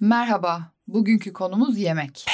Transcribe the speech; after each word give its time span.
Merhaba, 0.00 0.72
bugünkü 0.88 1.32
konumuz 1.32 1.78
yemek. 1.78 2.26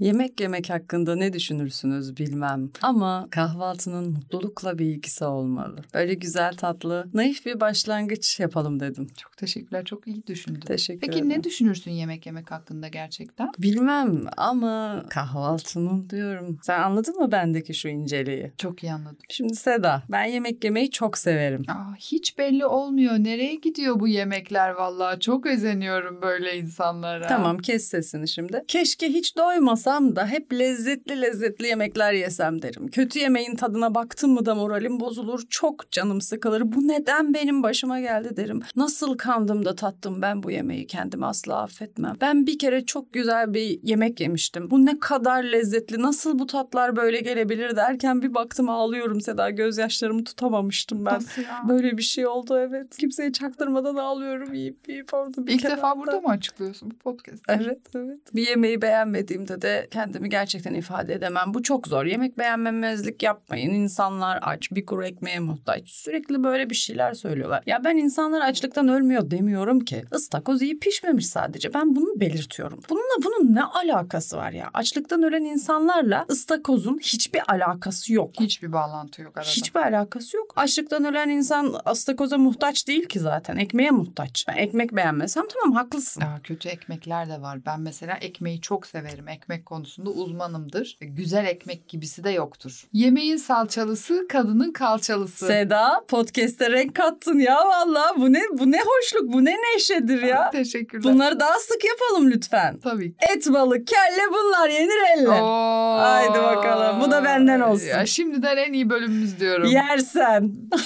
Yemek 0.00 0.40
yemek 0.40 0.70
hakkında 0.70 1.16
ne 1.16 1.32
düşünürsünüz 1.32 2.16
bilmem 2.16 2.70
ama 2.82 3.28
kahvaltının 3.30 4.10
mutlulukla 4.12 4.78
bir 4.78 4.86
ilgisi 4.86 5.24
olmalı. 5.24 5.76
Böyle 5.94 6.14
güzel 6.14 6.56
tatlı, 6.56 7.06
naif 7.14 7.46
bir 7.46 7.60
başlangıç 7.60 8.40
yapalım 8.40 8.80
dedim. 8.80 9.06
Çok 9.22 9.36
teşekkürler, 9.36 9.84
çok 9.84 10.06
iyi 10.06 10.26
düşündün. 10.26 10.60
Teşekkür 10.60 11.00
Peki 11.00 11.12
ederim. 11.18 11.28
ne 11.28 11.44
düşünürsün 11.44 11.90
yemek 11.90 12.26
yemek 12.26 12.50
hakkında 12.50 12.88
gerçekten? 12.88 13.50
Bilmem 13.58 14.24
ama 14.36 15.04
kahvaltının 15.10 16.10
diyorum. 16.10 16.58
Sen 16.62 16.80
anladın 16.82 17.16
mı 17.16 17.32
bendeki 17.32 17.74
şu 17.74 17.88
inceliği? 17.88 18.52
Çok 18.58 18.82
iyi 18.82 18.92
anladım. 18.92 19.18
Şimdi 19.28 19.54
Seda, 19.56 20.02
ben 20.10 20.24
yemek 20.24 20.64
yemeyi 20.64 20.90
çok 20.90 21.18
severim. 21.18 21.62
Aa, 21.68 21.94
hiç 21.98 22.38
belli 22.38 22.66
olmuyor. 22.66 23.14
Nereye 23.18 23.54
gidiyor 23.54 24.00
bu 24.00 24.08
yemekler 24.08 24.70
vallahi? 24.70 25.20
Çok 25.20 25.46
özeniyorum 25.46 26.22
böyle 26.22 26.58
insanlara. 26.58 27.26
Tamam 27.26 27.58
kes 27.58 27.84
sesini 27.88 28.28
şimdi. 28.28 28.64
Keşke 28.68 29.08
hiç 29.08 29.36
doymasam 29.84 30.16
da 30.16 30.26
hep 30.26 30.52
lezzetli 30.52 31.22
lezzetli 31.22 31.66
yemekler 31.66 32.12
yesem 32.12 32.62
derim. 32.62 32.88
Kötü 32.88 33.18
yemeğin 33.18 33.56
tadına 33.56 33.94
baktım 33.94 34.30
mı 34.30 34.46
da 34.46 34.54
moralim 34.54 35.00
bozulur. 35.00 35.42
Çok 35.50 35.90
canım 35.90 36.20
sıkılır. 36.20 36.72
Bu 36.72 36.88
neden 36.88 37.34
benim 37.34 37.62
başıma 37.62 38.00
geldi 38.00 38.36
derim. 38.36 38.60
Nasıl 38.76 39.16
kandım 39.16 39.64
da 39.64 39.74
tattım 39.74 40.22
ben 40.22 40.42
bu 40.42 40.50
yemeği 40.50 40.86
kendimi 40.86 41.26
asla 41.26 41.62
affetmem. 41.62 42.14
Ben 42.20 42.46
bir 42.46 42.58
kere 42.58 42.84
çok 42.84 43.12
güzel 43.12 43.54
bir 43.54 43.80
yemek 43.82 44.20
yemiştim. 44.20 44.70
Bu 44.70 44.86
ne 44.86 44.98
kadar 45.00 45.44
lezzetli. 45.44 46.02
Nasıl 46.02 46.38
bu 46.38 46.46
tatlar 46.46 46.96
böyle 46.96 47.20
gelebilir 47.20 47.76
derken 47.76 48.22
bir 48.22 48.34
baktım 48.34 48.68
ağlıyorum 48.68 49.20
Seda. 49.20 49.50
Gözyaşlarımı 49.50 50.24
tutamamıştım 50.24 51.06
ben. 51.06 51.14
Nasıl 51.14 51.42
ya? 51.42 51.62
Böyle 51.68 51.98
bir 51.98 52.02
şey 52.02 52.26
oldu 52.26 52.58
evet. 52.58 52.96
Kimseye 52.96 53.32
çaktırmadan 53.32 53.96
ağlıyorum 53.96 54.54
yiyip 54.54 54.88
yiyip 54.88 55.14
orada 55.14 55.46
bir 55.46 55.52
İlk 55.52 55.64
defa 55.64 55.98
burada 55.98 56.20
mı 56.20 56.28
açıklıyorsun 56.28 56.90
bu 56.90 56.94
podcast? 56.94 57.44
Evet 57.48 57.80
evet. 57.94 58.34
Bir 58.34 58.48
yemeği 58.48 58.82
beğenmediğimde 58.82 59.62
de 59.62 59.73
kendimi 59.90 60.28
gerçekten 60.28 60.74
ifade 60.74 61.14
edemem. 61.14 61.54
Bu 61.54 61.62
çok 61.62 61.86
zor. 61.88 62.04
Yemek 62.04 62.38
beğenmemezlik 62.38 63.22
yapmayın. 63.22 63.70
İnsanlar 63.74 64.38
aç, 64.42 64.70
bir 64.72 64.86
kuru 64.86 65.04
ekmeğe 65.06 65.38
muhtaç. 65.38 65.90
Sürekli 65.90 66.44
böyle 66.44 66.70
bir 66.70 66.74
şeyler 66.74 67.14
söylüyorlar. 67.14 67.62
Ya 67.66 67.84
ben 67.84 67.96
insanlar 67.96 68.40
açlıktan 68.40 68.88
ölmüyor 68.88 69.30
demiyorum 69.30 69.80
ki. 69.80 70.04
Istakoz 70.16 70.62
iyi 70.62 70.78
pişmemiş 70.78 71.26
sadece. 71.26 71.74
Ben 71.74 71.96
bunu 71.96 72.20
belirtiyorum. 72.20 72.80
Bununla 72.90 73.24
bunun 73.24 73.54
ne 73.54 73.62
alakası 73.62 74.36
var 74.36 74.50
ya? 74.50 74.70
Açlıktan 74.74 75.22
ölen 75.22 75.44
insanlarla 75.44 76.26
ıstakozun 76.30 76.98
hiçbir 76.98 77.42
alakası 77.48 78.12
yok. 78.12 78.30
Hiçbir 78.40 78.72
bağlantı 78.72 79.22
yok 79.22 79.36
arada. 79.36 79.48
Hiçbir 79.48 79.80
alakası 79.80 80.36
yok. 80.36 80.52
Açlıktan 80.56 81.04
ölen 81.04 81.28
insan 81.28 81.74
ıstakoza 81.90 82.38
muhtaç 82.38 82.88
değil 82.88 83.06
ki 83.06 83.20
zaten. 83.20 83.56
Ekmeğe 83.56 83.90
muhtaç. 83.90 84.44
Ben 84.48 84.56
ekmek 84.56 84.96
beğenmesem 84.96 85.44
tamam 85.48 85.76
haklısın. 85.76 86.20
Aa, 86.20 86.40
kötü 86.42 86.68
ekmekler 86.68 87.28
de 87.28 87.40
var. 87.42 87.58
Ben 87.66 87.80
mesela 87.80 88.14
ekmeği 88.16 88.60
çok 88.60 88.86
severim. 88.86 89.28
Ekmek 89.28 89.63
konusunda 89.64 90.10
uzmanımdır. 90.10 90.96
E, 91.00 91.06
Güzel 91.06 91.46
ekmek 91.46 91.88
gibisi 91.88 92.24
de 92.24 92.30
yoktur. 92.30 92.84
Yemeğin 92.92 93.36
salçalısı, 93.36 94.26
kadının 94.28 94.72
kalçalısı. 94.72 95.46
Seda 95.46 96.04
podcast'e 96.08 96.70
renk 96.70 96.94
kattın 96.94 97.38
ya 97.38 97.56
vallahi 97.68 98.20
bu 98.20 98.32
ne 98.32 98.40
bu 98.52 98.70
ne 98.72 98.78
hoşluk 98.80 99.32
bu 99.32 99.44
ne 99.44 99.56
neşedir 99.74 100.22
ya. 100.22 100.50
Teşekkürler. 100.52 101.04
Bunları 101.04 101.40
daha 101.40 101.58
sık 101.58 101.84
yapalım 101.84 102.30
lütfen. 102.30 102.78
Tabii 102.78 103.10
ki. 103.10 103.16
Et 103.34 103.52
balık 103.52 103.86
kelle 103.86 104.22
bunlar 104.32 104.68
yenir 104.68 105.18
elle. 105.18 105.28
Oo. 105.28 105.96
Haydi 105.98 106.38
bakalım. 106.38 107.00
Bu 107.00 107.10
da 107.10 107.24
benden 107.24 107.60
olsun. 107.60 107.86
Ya 107.86 108.06
şimdiden 108.06 108.56
en 108.56 108.72
iyi 108.72 108.90
bölümümüz 108.90 109.40
diyorum. 109.40 109.66
Yersen. 109.70 110.52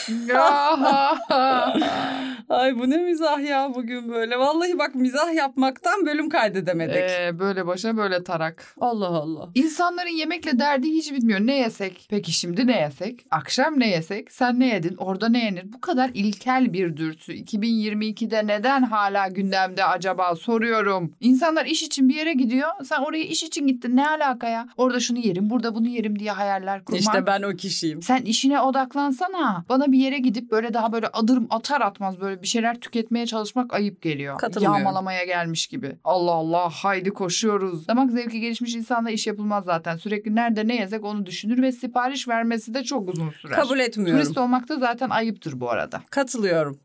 Ay 2.48 2.78
bu 2.78 2.90
ne 2.90 2.96
mizah 2.96 3.40
ya 3.40 3.74
bugün 3.74 4.08
böyle. 4.12 4.38
Vallahi 4.38 4.78
bak 4.78 4.94
mizah 4.94 5.34
yapmaktan 5.34 6.06
bölüm 6.06 6.28
kaydedemedik. 6.28 6.96
Ee, 6.96 7.38
böyle 7.38 7.66
başa 7.66 7.96
böyle 7.96 8.24
tarak. 8.24 8.67
Allah 8.80 9.06
Allah. 9.06 9.48
İnsanların 9.54 10.16
yemekle 10.18 10.58
derdi 10.58 10.88
hiç 10.88 11.12
bitmiyor. 11.12 11.40
Ne 11.40 11.56
yesek? 11.56 12.06
Peki 12.10 12.32
şimdi 12.32 12.66
ne 12.66 12.80
yesek? 12.80 13.26
Akşam 13.30 13.80
ne 13.80 13.88
yesek? 13.88 14.32
Sen 14.32 14.60
ne 14.60 14.66
yedin? 14.66 14.96
Orada 14.96 15.28
ne 15.28 15.44
yenir? 15.44 15.72
Bu 15.72 15.80
kadar 15.80 16.10
ilkel 16.14 16.72
bir 16.72 16.96
dürtü. 16.96 17.32
2022'de 17.32 18.46
neden 18.46 18.82
hala 18.82 19.28
gündemde 19.28 19.84
acaba 19.84 20.34
soruyorum. 20.36 21.14
İnsanlar 21.20 21.66
iş 21.66 21.82
için 21.82 22.08
bir 22.08 22.14
yere 22.14 22.32
gidiyor. 22.32 22.68
Sen 22.84 23.00
oraya 23.00 23.24
iş 23.24 23.42
için 23.42 23.66
gittin. 23.66 23.96
Ne 23.96 24.08
alaka 24.08 24.48
ya? 24.48 24.68
Orada 24.76 25.00
şunu 25.00 25.18
yerim, 25.18 25.50
burada 25.50 25.74
bunu 25.74 25.88
yerim 25.88 26.18
diye 26.18 26.30
hayaller 26.32 26.84
kurmak. 26.84 27.00
İşte 27.00 27.26
ben 27.26 27.42
o 27.42 27.56
kişiyim. 27.56 28.02
Sen 28.02 28.22
işine 28.22 28.60
odaklansana. 28.60 29.64
Bana 29.68 29.92
bir 29.92 29.98
yere 29.98 30.18
gidip 30.18 30.50
böyle 30.50 30.74
daha 30.74 30.92
böyle 30.92 31.06
adım 31.06 31.46
atar 31.50 31.80
atmaz 31.80 32.20
böyle 32.20 32.42
bir 32.42 32.46
şeyler 32.46 32.80
tüketmeye 32.80 33.26
çalışmak 33.26 33.74
ayıp 33.74 34.02
geliyor. 34.02 34.38
Katılmıyorum. 34.38 34.78
Yağmalamaya 34.78 35.24
gelmiş 35.24 35.66
gibi. 35.66 35.96
Allah 36.04 36.32
Allah 36.32 36.70
haydi 36.70 37.10
koşuyoruz. 37.10 37.88
Damak 37.88 38.10
zevki 38.10 38.40
gelişmiş 38.58 38.74
insanla 38.74 39.10
iş 39.10 39.26
yapılmaz 39.26 39.64
zaten. 39.64 39.96
Sürekli 39.96 40.34
nerede 40.34 40.68
ne 40.68 40.76
yesek 40.76 41.04
onu 41.04 41.26
düşünür 41.26 41.62
ve 41.62 41.72
sipariş 41.72 42.28
vermesi 42.28 42.74
de 42.74 42.84
çok 42.84 43.08
uzun 43.08 43.30
sürer. 43.30 43.56
Kabul 43.56 43.78
etmiyorum. 43.78 44.22
Turist 44.22 44.38
olmak 44.38 44.68
da 44.68 44.76
zaten 44.76 45.10
ayıptır 45.10 45.60
bu 45.60 45.70
arada. 45.70 46.02
Katılıyorum. 46.10 46.80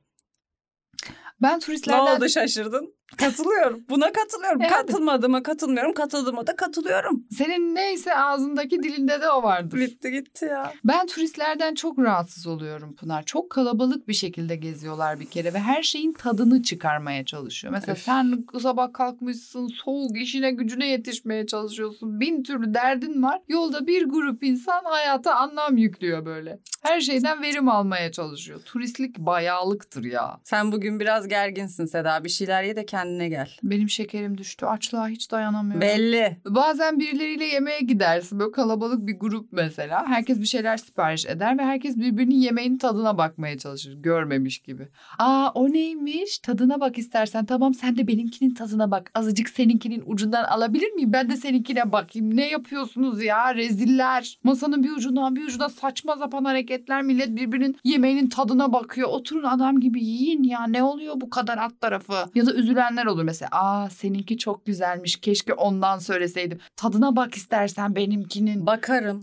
Ben 1.41 1.55
Ne 1.55 1.59
turistlerden... 1.59 2.15
oldu 2.17 2.29
şaşırdın? 2.29 2.93
Katılıyorum. 3.17 3.83
Buna 3.89 4.11
katılıyorum. 4.11 4.61
Evet. 4.61 4.71
Katılmadığıma 4.71 5.43
katılmıyorum. 5.43 5.93
Katıldığıma 5.93 6.47
da 6.47 6.55
katılıyorum. 6.55 7.23
Senin 7.31 7.75
neyse 7.75 8.15
ağzındaki 8.15 8.83
dilinde 8.83 9.21
de 9.21 9.29
o 9.29 9.43
vardır. 9.43 9.79
Bitti 9.79 10.11
gitti 10.11 10.45
ya. 10.45 10.73
Ben 10.85 11.07
turistlerden 11.07 11.75
çok 11.75 11.99
rahatsız 11.99 12.47
oluyorum 12.47 12.95
Pınar. 12.95 13.23
Çok 13.23 13.49
kalabalık 13.49 14.07
bir 14.07 14.13
şekilde 14.13 14.55
geziyorlar 14.55 15.19
bir 15.19 15.25
kere 15.25 15.53
ve 15.53 15.59
her 15.59 15.83
şeyin 15.83 16.13
tadını 16.13 16.63
çıkarmaya 16.63 17.25
çalışıyor. 17.25 17.73
Mesela 17.73 17.93
Öf. 17.93 17.99
sen 18.03 18.45
sabah 18.61 18.93
kalkmışsın, 18.93 19.67
soğuk 19.67 20.21
işine 20.21 20.51
gücüne 20.51 20.87
yetişmeye 20.87 21.47
çalışıyorsun. 21.47 22.19
Bin 22.19 22.43
türlü 22.43 22.73
derdin 22.73 23.23
var. 23.23 23.41
Yolda 23.47 23.87
bir 23.87 24.05
grup 24.05 24.43
insan 24.43 24.83
hayata 24.83 25.35
anlam 25.35 25.77
yüklüyor 25.77 26.25
böyle. 26.25 26.59
Her 26.81 27.01
şeyden 27.01 27.41
verim 27.41 27.69
almaya 27.69 28.11
çalışıyor. 28.11 28.59
Turistlik 28.65 29.17
bayağılıktır 29.17 30.03
ya. 30.03 30.39
Sen 30.43 30.71
bugün 30.71 30.99
biraz 30.99 31.27
gerginsin 31.27 31.85
Seda. 31.85 32.23
Bir 32.23 32.29
şeyler 32.29 32.63
ye 32.63 32.75
de 32.75 32.85
kendine 32.85 33.02
gel. 33.07 33.49
Benim 33.63 33.89
şekerim 33.89 34.37
düştü. 34.37 34.65
Açlığa 34.65 35.07
hiç 35.07 35.31
dayanamıyorum. 35.31 35.81
Belli. 35.81 36.37
Bazen 36.45 36.99
birileriyle 36.99 37.45
yemeğe 37.45 37.79
gidersin. 37.79 38.39
Böyle 38.39 38.51
kalabalık 38.51 39.07
bir 39.07 39.19
grup 39.19 39.47
mesela. 39.51 40.07
Herkes 40.07 40.39
bir 40.39 40.45
şeyler 40.45 40.77
sipariş 40.77 41.25
eder 41.25 41.57
ve 41.57 41.63
herkes 41.63 41.97
birbirinin 41.97 42.35
yemeğinin 42.35 42.77
tadına 42.77 43.17
bakmaya 43.17 43.57
çalışır. 43.57 43.93
Görmemiş 43.93 44.59
gibi. 44.59 44.87
Aa 45.19 45.51
o 45.53 45.73
neymiş? 45.73 46.39
Tadına 46.39 46.79
bak 46.79 46.97
istersen. 46.97 47.45
Tamam 47.45 47.73
sen 47.73 47.97
de 47.97 48.07
benimkinin 48.07 48.53
tadına 48.53 48.91
bak. 48.91 49.11
Azıcık 49.15 49.49
seninkinin 49.49 50.03
ucundan 50.05 50.43
alabilir 50.43 50.91
miyim? 50.91 51.13
Ben 51.13 51.29
de 51.29 51.35
seninkine 51.37 51.91
bakayım. 51.91 52.37
Ne 52.37 52.49
yapıyorsunuz 52.49 53.23
ya? 53.23 53.55
Reziller. 53.55 54.39
Masanın 54.43 54.83
bir 54.83 54.91
ucundan 54.91 55.35
bir 55.35 55.47
ucuna 55.47 55.69
saçma 55.69 56.17
sapan 56.17 56.45
hareketler. 56.45 57.01
Millet 57.01 57.35
birbirinin 57.35 57.77
yemeğinin 57.83 58.29
tadına 58.29 58.73
bakıyor. 58.73 59.09
Oturun 59.09 59.43
adam 59.43 59.79
gibi 59.79 60.03
yiyin 60.03 60.43
ya. 60.43 60.67
Ne 60.67 60.83
oluyor 60.83 61.13
bu 61.21 61.29
kadar 61.29 61.57
alt 61.57 61.81
tarafı? 61.81 62.13
Ya 62.35 62.45
da 62.45 62.51
üzülenler 62.93 63.05
olur 63.05 63.23
mesela. 63.23 63.49
Aa 63.51 63.89
seninki 63.89 64.37
çok 64.37 64.65
güzelmiş. 64.65 65.15
Keşke 65.15 65.53
ondan 65.53 65.99
söyleseydim. 65.99 66.59
Tadına 66.75 67.15
bak 67.15 67.35
istersen 67.35 67.95
benimkinin. 67.95 68.65
Bakarım. 68.65 69.21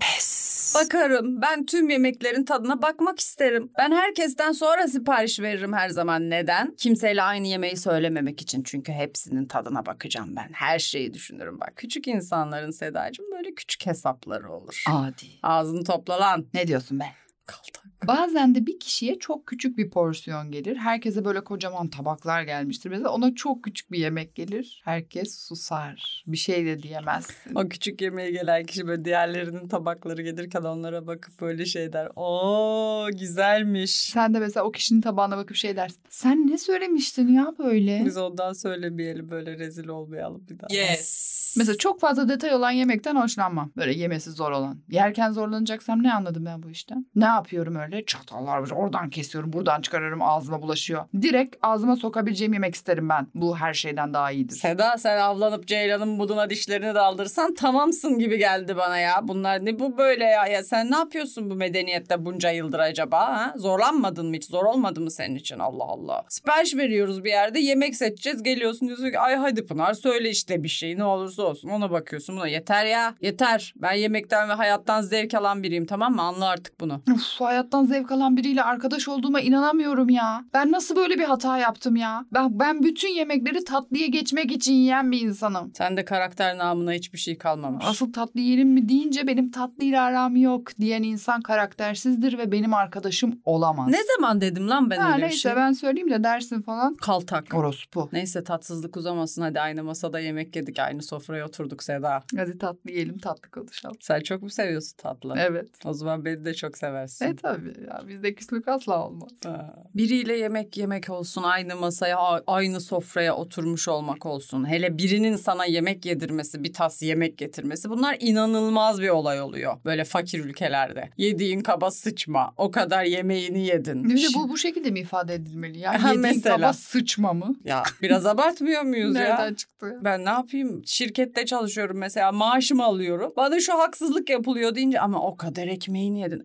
Bakarım. 0.75 1.43
Ben 1.43 1.67
tüm 1.67 1.91
yemeklerin 1.91 2.45
tadına 2.45 2.83
bakmak 2.83 3.21
isterim. 3.21 3.71
Ben 3.79 3.93
herkesten 3.93 4.53
sonra 4.53 4.89
sipariş 4.89 5.41
veririm 5.41 5.73
her 5.73 5.89
zaman. 5.89 6.31
Neden? 6.31 6.75
Kimseyle 6.77 7.23
aynı 7.23 7.47
yemeği 7.47 7.77
söylememek 7.77 8.41
için. 8.41 8.63
Çünkü 8.63 8.93
hepsinin 8.93 9.47
tadına 9.47 9.87
bakacağım 9.87 10.37
ben. 10.37 10.49
Her 10.53 10.79
şeyi 10.79 11.15
düşünürüm 11.15 11.61
bak. 11.61 11.73
Küçük 11.77 12.09
insanların 12.09 12.71
Sedacığım 12.71 13.27
böyle 13.33 13.55
küçük 13.55 13.87
hesapları 13.87 14.53
olur. 14.53 14.85
Adi. 14.89 15.27
Ağzını 15.43 15.85
topla 15.85 16.21
lan. 16.21 16.47
Ne 16.55 16.67
diyorsun 16.67 17.01
be? 17.01 17.05
Kaltak. 17.47 17.81
Bazen 18.09 18.55
de 18.55 18.67
bir 18.67 18.81
kişiye 18.81 19.19
çok 19.19 19.47
küçük 19.47 19.79
bir 19.79 19.91
porsiyon 19.91 20.51
gelir. 20.51 20.77
Herkese 20.77 21.25
böyle 21.25 21.45
kocaman 21.45 21.89
tabaklar 21.89 22.43
gelmiştir. 22.43 22.91
Mesela 22.91 23.11
ona 23.11 23.35
çok 23.35 23.65
küçük 23.65 23.93
bir 23.93 23.99
yemek 23.99 24.35
gelir. 24.35 24.83
Herkes 24.85 25.39
susar. 25.39 26.25
Bir 26.27 26.37
şey 26.37 26.67
de 26.67 26.83
diyemezsin. 26.83 27.55
O 27.55 27.69
küçük 27.69 28.01
yemeğe 28.03 28.31
gelen 28.31 28.65
kişi 28.65 28.87
böyle 28.87 29.05
diğerlerinin 29.05 29.69
tabakları 29.69 30.23
gelirken 30.23 30.63
onlara 30.63 31.07
bakıp 31.07 31.41
böyle 31.41 31.67
şey 31.67 31.93
der. 31.93 32.09
Oo 32.17 33.09
güzelmiş. 33.13 33.91
Sen 33.91 34.35
de 34.35 34.39
mesela 34.39 34.67
o 34.67 34.73
kişinin 34.73 35.01
tabağına 35.01 35.37
bakıp 35.37 35.57
şey 35.57 35.77
dersin. 35.77 36.01
Sen 36.09 36.47
ne 36.47 36.59
söylemiştin 36.59 37.29
ya 37.29 37.55
böyle? 37.59 38.03
Biz 38.05 38.17
ondan 38.17 38.53
söylemeyelim 38.53 39.31
böyle 39.31 39.59
rezil 39.59 39.89
olmayalım 39.89 40.47
bir 40.51 40.59
daha. 40.59 40.75
Yes. 40.75 41.31
Mesela 41.59 41.79
çok 41.79 42.01
fazla 42.01 42.29
detay 42.29 42.55
olan 42.55 42.71
yemekten 42.71 43.17
hoşlanmam. 43.17 43.73
Böyle 43.77 43.93
yemesi 43.93 44.31
zor 44.31 44.51
olan. 44.51 44.81
Yerken 44.89 45.31
zorlanacaksam 45.33 46.03
ne 46.03 46.15
anladım 46.15 46.45
ben 46.47 46.63
bu 46.63 46.71
işten? 46.71 47.07
Ne 47.15 47.27
yapıyorum 47.41 47.77
öyle? 47.77 48.05
Çatallar 48.05 48.59
var. 48.59 48.71
Oradan 48.71 49.11
kesiyorum, 49.11 49.53
buradan 49.53 49.81
çıkarıyorum, 49.81 50.23
ağzıma 50.23 50.63
bulaşıyor. 50.63 51.05
Direkt 51.23 51.57
ağzıma 51.63 51.97
sokabileceğim 51.97 52.53
yemek 52.53 52.75
isterim 52.75 53.09
ben. 53.09 53.27
Bu 53.35 53.57
her 53.57 53.75
şeyden 53.75 54.15
daha 54.15 54.31
iyidir. 54.31 54.57
Seda 54.57 54.99
sen 54.99 55.19
avlanıp 55.19 55.67
Ceylan'ın 55.67 56.19
buduna 56.19 56.51
dişlerini 56.51 56.95
daldırsan 56.95 57.55
tamamsın 57.55 58.19
gibi 58.19 58.39
geldi 58.39 58.77
bana 58.77 58.99
ya. 58.99 59.29
Bunlar 59.29 59.65
ne 59.65 59.79
bu 59.79 59.99
böyle 59.99 60.25
ya? 60.25 60.47
ya 60.47 60.65
sen 60.65 60.91
ne 60.91 60.97
yapıyorsun 60.97 61.51
bu 61.51 61.55
medeniyette 61.55 62.25
bunca 62.25 62.51
yıldır 62.51 62.79
acaba? 62.79 63.21
Ha? 63.21 63.55
Zorlanmadın 63.57 64.27
mı 64.27 64.37
hiç? 64.37 64.45
Zor 64.45 64.65
olmadı 64.65 65.01
mı 65.01 65.11
senin 65.11 65.35
için? 65.35 65.59
Allah 65.59 65.85
Allah. 65.85 66.25
Sipariş 66.29 66.77
veriyoruz 66.77 67.25
bir 67.25 67.31
yerde 67.31 67.61
yemek 67.61 67.97
seçeceğiz. 67.97 68.43
Geliyorsun 68.43 68.89
diyorsun 68.89 69.11
ki 69.11 69.19
ay 69.19 69.37
hadi 69.37 69.67
Pınar 69.67 69.95
söyle 69.95 70.31
işte 70.31 70.63
bir 70.63 70.69
şey 70.69 70.99
ne 70.99 71.05
olursa 71.05 71.43
olsun. 71.43 71.69
Ona 71.69 71.91
bakıyorsun 71.91 72.37
buna 72.37 72.49
yeter 72.49 72.85
ya 72.85 73.15
yeter. 73.21 73.75
Ben 73.77 73.93
yemekten 73.93 74.49
ve 74.49 74.53
hayattan 74.53 75.03
zevk 75.03 75.35
alan 75.35 75.63
biriyim 75.63 75.87
tamam 75.87 76.15
mı? 76.15 76.23
Anla 76.23 76.49
artık 76.49 76.81
bunu. 76.81 77.03
Uf, 77.21 77.41
hayattan 77.41 77.85
zevk 77.85 78.13
alan 78.13 78.37
biriyle 78.37 78.63
arkadaş 78.63 79.09
olduğuma 79.09 79.41
inanamıyorum 79.41 80.11
ya. 80.11 80.45
Ben 80.55 80.73
nasıl 80.73 80.97
böyle 80.97 81.19
bir 81.19 81.25
hata 81.25 81.59
yaptım 81.59 81.97
ya? 81.97 82.25
Ben, 82.33 82.59
ben 82.59 82.83
bütün 82.83 83.09
yemekleri 83.09 83.65
tatlıya 83.65 84.07
geçmek 84.07 84.53
için 84.53 84.73
yiyen 84.73 85.13
bir 85.13 85.21
insanım. 85.21 85.73
Sen 85.75 85.97
de 85.97 86.05
karakter 86.05 86.59
namına 86.59 86.93
hiçbir 86.93 87.19
şey 87.19 87.39
kalmamış. 87.39 87.85
Asıl 87.89 88.13
tatlı 88.13 88.41
yiyelim 88.41 88.69
mi 88.69 88.89
deyince 88.89 89.27
benim 89.27 89.51
tatlıyla 89.51 90.03
aram 90.03 90.37
yok 90.37 90.79
diyen 90.81 91.03
insan 91.03 91.41
karaktersizdir 91.43 92.39
ve 92.39 92.53
benim 92.53 92.75
arkadaşım 92.75 93.41
olamaz. 93.45 93.89
Ne 93.89 93.99
zaman 94.17 94.41
dedim 94.41 94.69
lan 94.69 94.91
ben 94.91 94.99
ha, 94.99 95.13
öyle 95.13 95.23
neyse 95.23 95.35
bir 95.35 95.39
şey? 95.39 95.57
ben 95.57 95.73
söyleyeyim 95.73 96.11
de 96.11 96.25
dersin 96.25 96.63
falan. 96.63 96.95
Kaltak. 96.95 97.55
Orospu. 97.55 98.09
Neyse 98.13 98.45
tatsızlık 98.45 98.97
uzamasın 98.97 99.43
hadi 99.43 99.61
aynı 99.61 99.85
masada 99.85 100.21
yemek 100.21 100.57
yedik 100.57 100.79
aynı 100.79 101.03
sofraya 101.03 101.47
oturduk 101.47 101.83
Seda. 101.83 102.23
Hadi 102.37 102.59
tatlı 102.59 102.91
yiyelim 102.91 103.19
tatlı 103.19 103.51
konuşalım. 103.51 103.97
Sen 104.01 104.21
çok 104.21 104.43
mu 104.43 104.51
seviyorsun 104.51 104.97
tatlı? 104.97 105.35
Evet. 105.39 105.69
O 105.85 105.93
zaman 105.93 106.25
beni 106.25 106.45
de 106.45 106.55
çok 106.55 106.79
seversin. 106.79 107.10
E 107.23 107.37
tabii 107.37 107.75
ya 107.89 108.03
bizde 108.09 108.35
küslük 108.35 108.69
asla 108.69 109.07
olmaz. 109.07 109.31
Ha. 109.45 109.75
Biriyle 109.95 110.37
yemek 110.37 110.77
yemek 110.77 111.11
olsun, 111.11 111.43
aynı 111.43 111.77
masaya, 111.77 112.19
aynı 112.47 112.81
sofraya 112.81 113.37
oturmuş 113.37 113.89
olmak 113.89 114.27
olsun. 114.27 114.69
Hele 114.69 114.99
birinin 114.99 115.37
sana 115.37 115.65
yemek 115.65 116.07
yedirmesi, 116.07 116.65
bir 116.65 116.73
tas 116.73 117.03
yemek 117.03 117.39
getirmesi 117.39 117.91
bunlar 117.91 118.17
inanılmaz 118.21 119.01
bir 119.01 119.09
olay 119.09 119.41
oluyor. 119.41 119.77
Böyle 119.85 120.05
fakir 120.05 120.45
ülkelerde. 120.45 121.09
Yediğin 121.19 121.61
kaba 121.61 121.91
sıçma. 121.91 122.55
O 122.57 122.71
kadar 122.71 123.05
yemeğini 123.05 123.67
yedin. 123.67 124.05
Bir 124.09 124.17
de 124.23 124.27
bu 124.35 124.49
bu 124.49 124.59
şekilde 124.59 124.91
mi 124.91 125.01
ifade 125.01 125.35
edilmeli 125.35 125.79
ya? 125.79 125.91
Ha, 126.05 126.09
Yediğin 126.09 126.21
mesela. 126.21 126.57
kaba 126.57 126.73
sıçma 126.73 127.33
mı? 127.33 127.55
Ya 127.65 127.83
biraz 128.03 128.27
abartmıyor 128.27 128.83
muyuz 128.83 129.15
ya? 129.17 129.23
Nereden 129.23 129.55
çıktı? 129.55 129.99
Ben 130.05 130.25
ne 130.25 130.29
yapayım? 130.31 130.83
Şirkette 130.87 131.47
çalışıyorum 131.47 131.99
mesela 131.99 132.33
maaşımı 132.33 132.85
alıyorum. 132.85 133.33
Bana 133.37 133.61
şu 133.61 133.79
haksızlık 133.79 134.31
yapılıyor 134.31 134.75
deyince 134.75 135.01
ama 135.01 135.23
o 135.27 135.37
kadar 135.37 135.67
ekmeğini 135.67 136.21
yedin. 136.21 136.45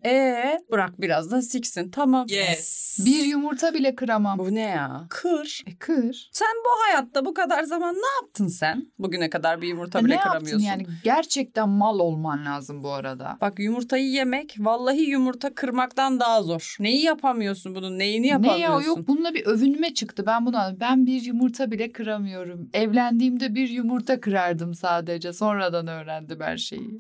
Bırak 0.72 1.02
biraz 1.02 1.32
da 1.32 1.42
siksin. 1.42 1.92
Tamam. 1.92 2.26
Yes. 2.30 2.98
Bir 3.06 3.26
yumurta 3.26 3.74
bile 3.74 3.96
kıramam. 3.96 4.40
Bu 4.40 4.56
ne 4.56 4.60
ya? 4.62 5.06
Kır. 5.10 5.64
E 5.68 5.76
kır. 5.76 6.30
Sen 6.32 6.48
bu 6.66 6.84
hayatta 6.86 7.26
bu 7.26 7.34
kadar 7.34 7.64
zaman 7.64 7.96
ne 7.96 8.22
yaptın 8.22 8.48
sen? 8.48 8.88
Bugüne 9.00 9.30
kadar 9.30 9.62
bir 9.62 9.68
yumurta 9.68 10.00
E 10.00 10.06
bile 10.06 10.12
ne 10.12 10.16
yaptın 10.16 10.32
kıramıyorsun. 10.32 10.66
yani? 10.68 10.86
Gerçekten 11.04 11.70
mal 11.70 12.00
olman 12.00 12.46
lazım 12.46 12.84
bu 12.84 12.92
arada. 12.92 13.38
Bak 13.42 13.60
yumurtayı 13.60 14.10
yemek 14.10 14.56
vallahi 14.60 15.02
yumurta 15.02 15.54
kırmaktan 15.54 16.20
daha 16.20 16.44
zor. 16.44 16.76
Neyi 16.80 17.04
yapamıyorsun 17.04 17.76
bunun? 17.76 18.00
Neyini 18.00 18.24
Ne 18.24 18.28
yapamıyorsun? 18.28 18.82
ya 18.82 18.88
yok 18.88 19.08
bununla 19.08 19.34
bir 19.34 19.46
övünme 19.46 19.94
çıktı. 19.94 20.24
Ben 20.28 20.46
buna 20.46 20.76
ben 20.80 21.06
bir 21.06 21.22
yumurta 21.22 21.72
bile 21.72 21.92
kıramıyorum. 21.92 22.70
Evlendiğimde 22.74 23.56
bir 23.56 23.70
yumurta 23.70 24.20
kırardım 24.22 24.74
sadece. 24.74 25.34
Sonradan 25.34 25.88
öğrendim 25.88 26.40
her 26.42 26.58
şeyi. 26.58 26.98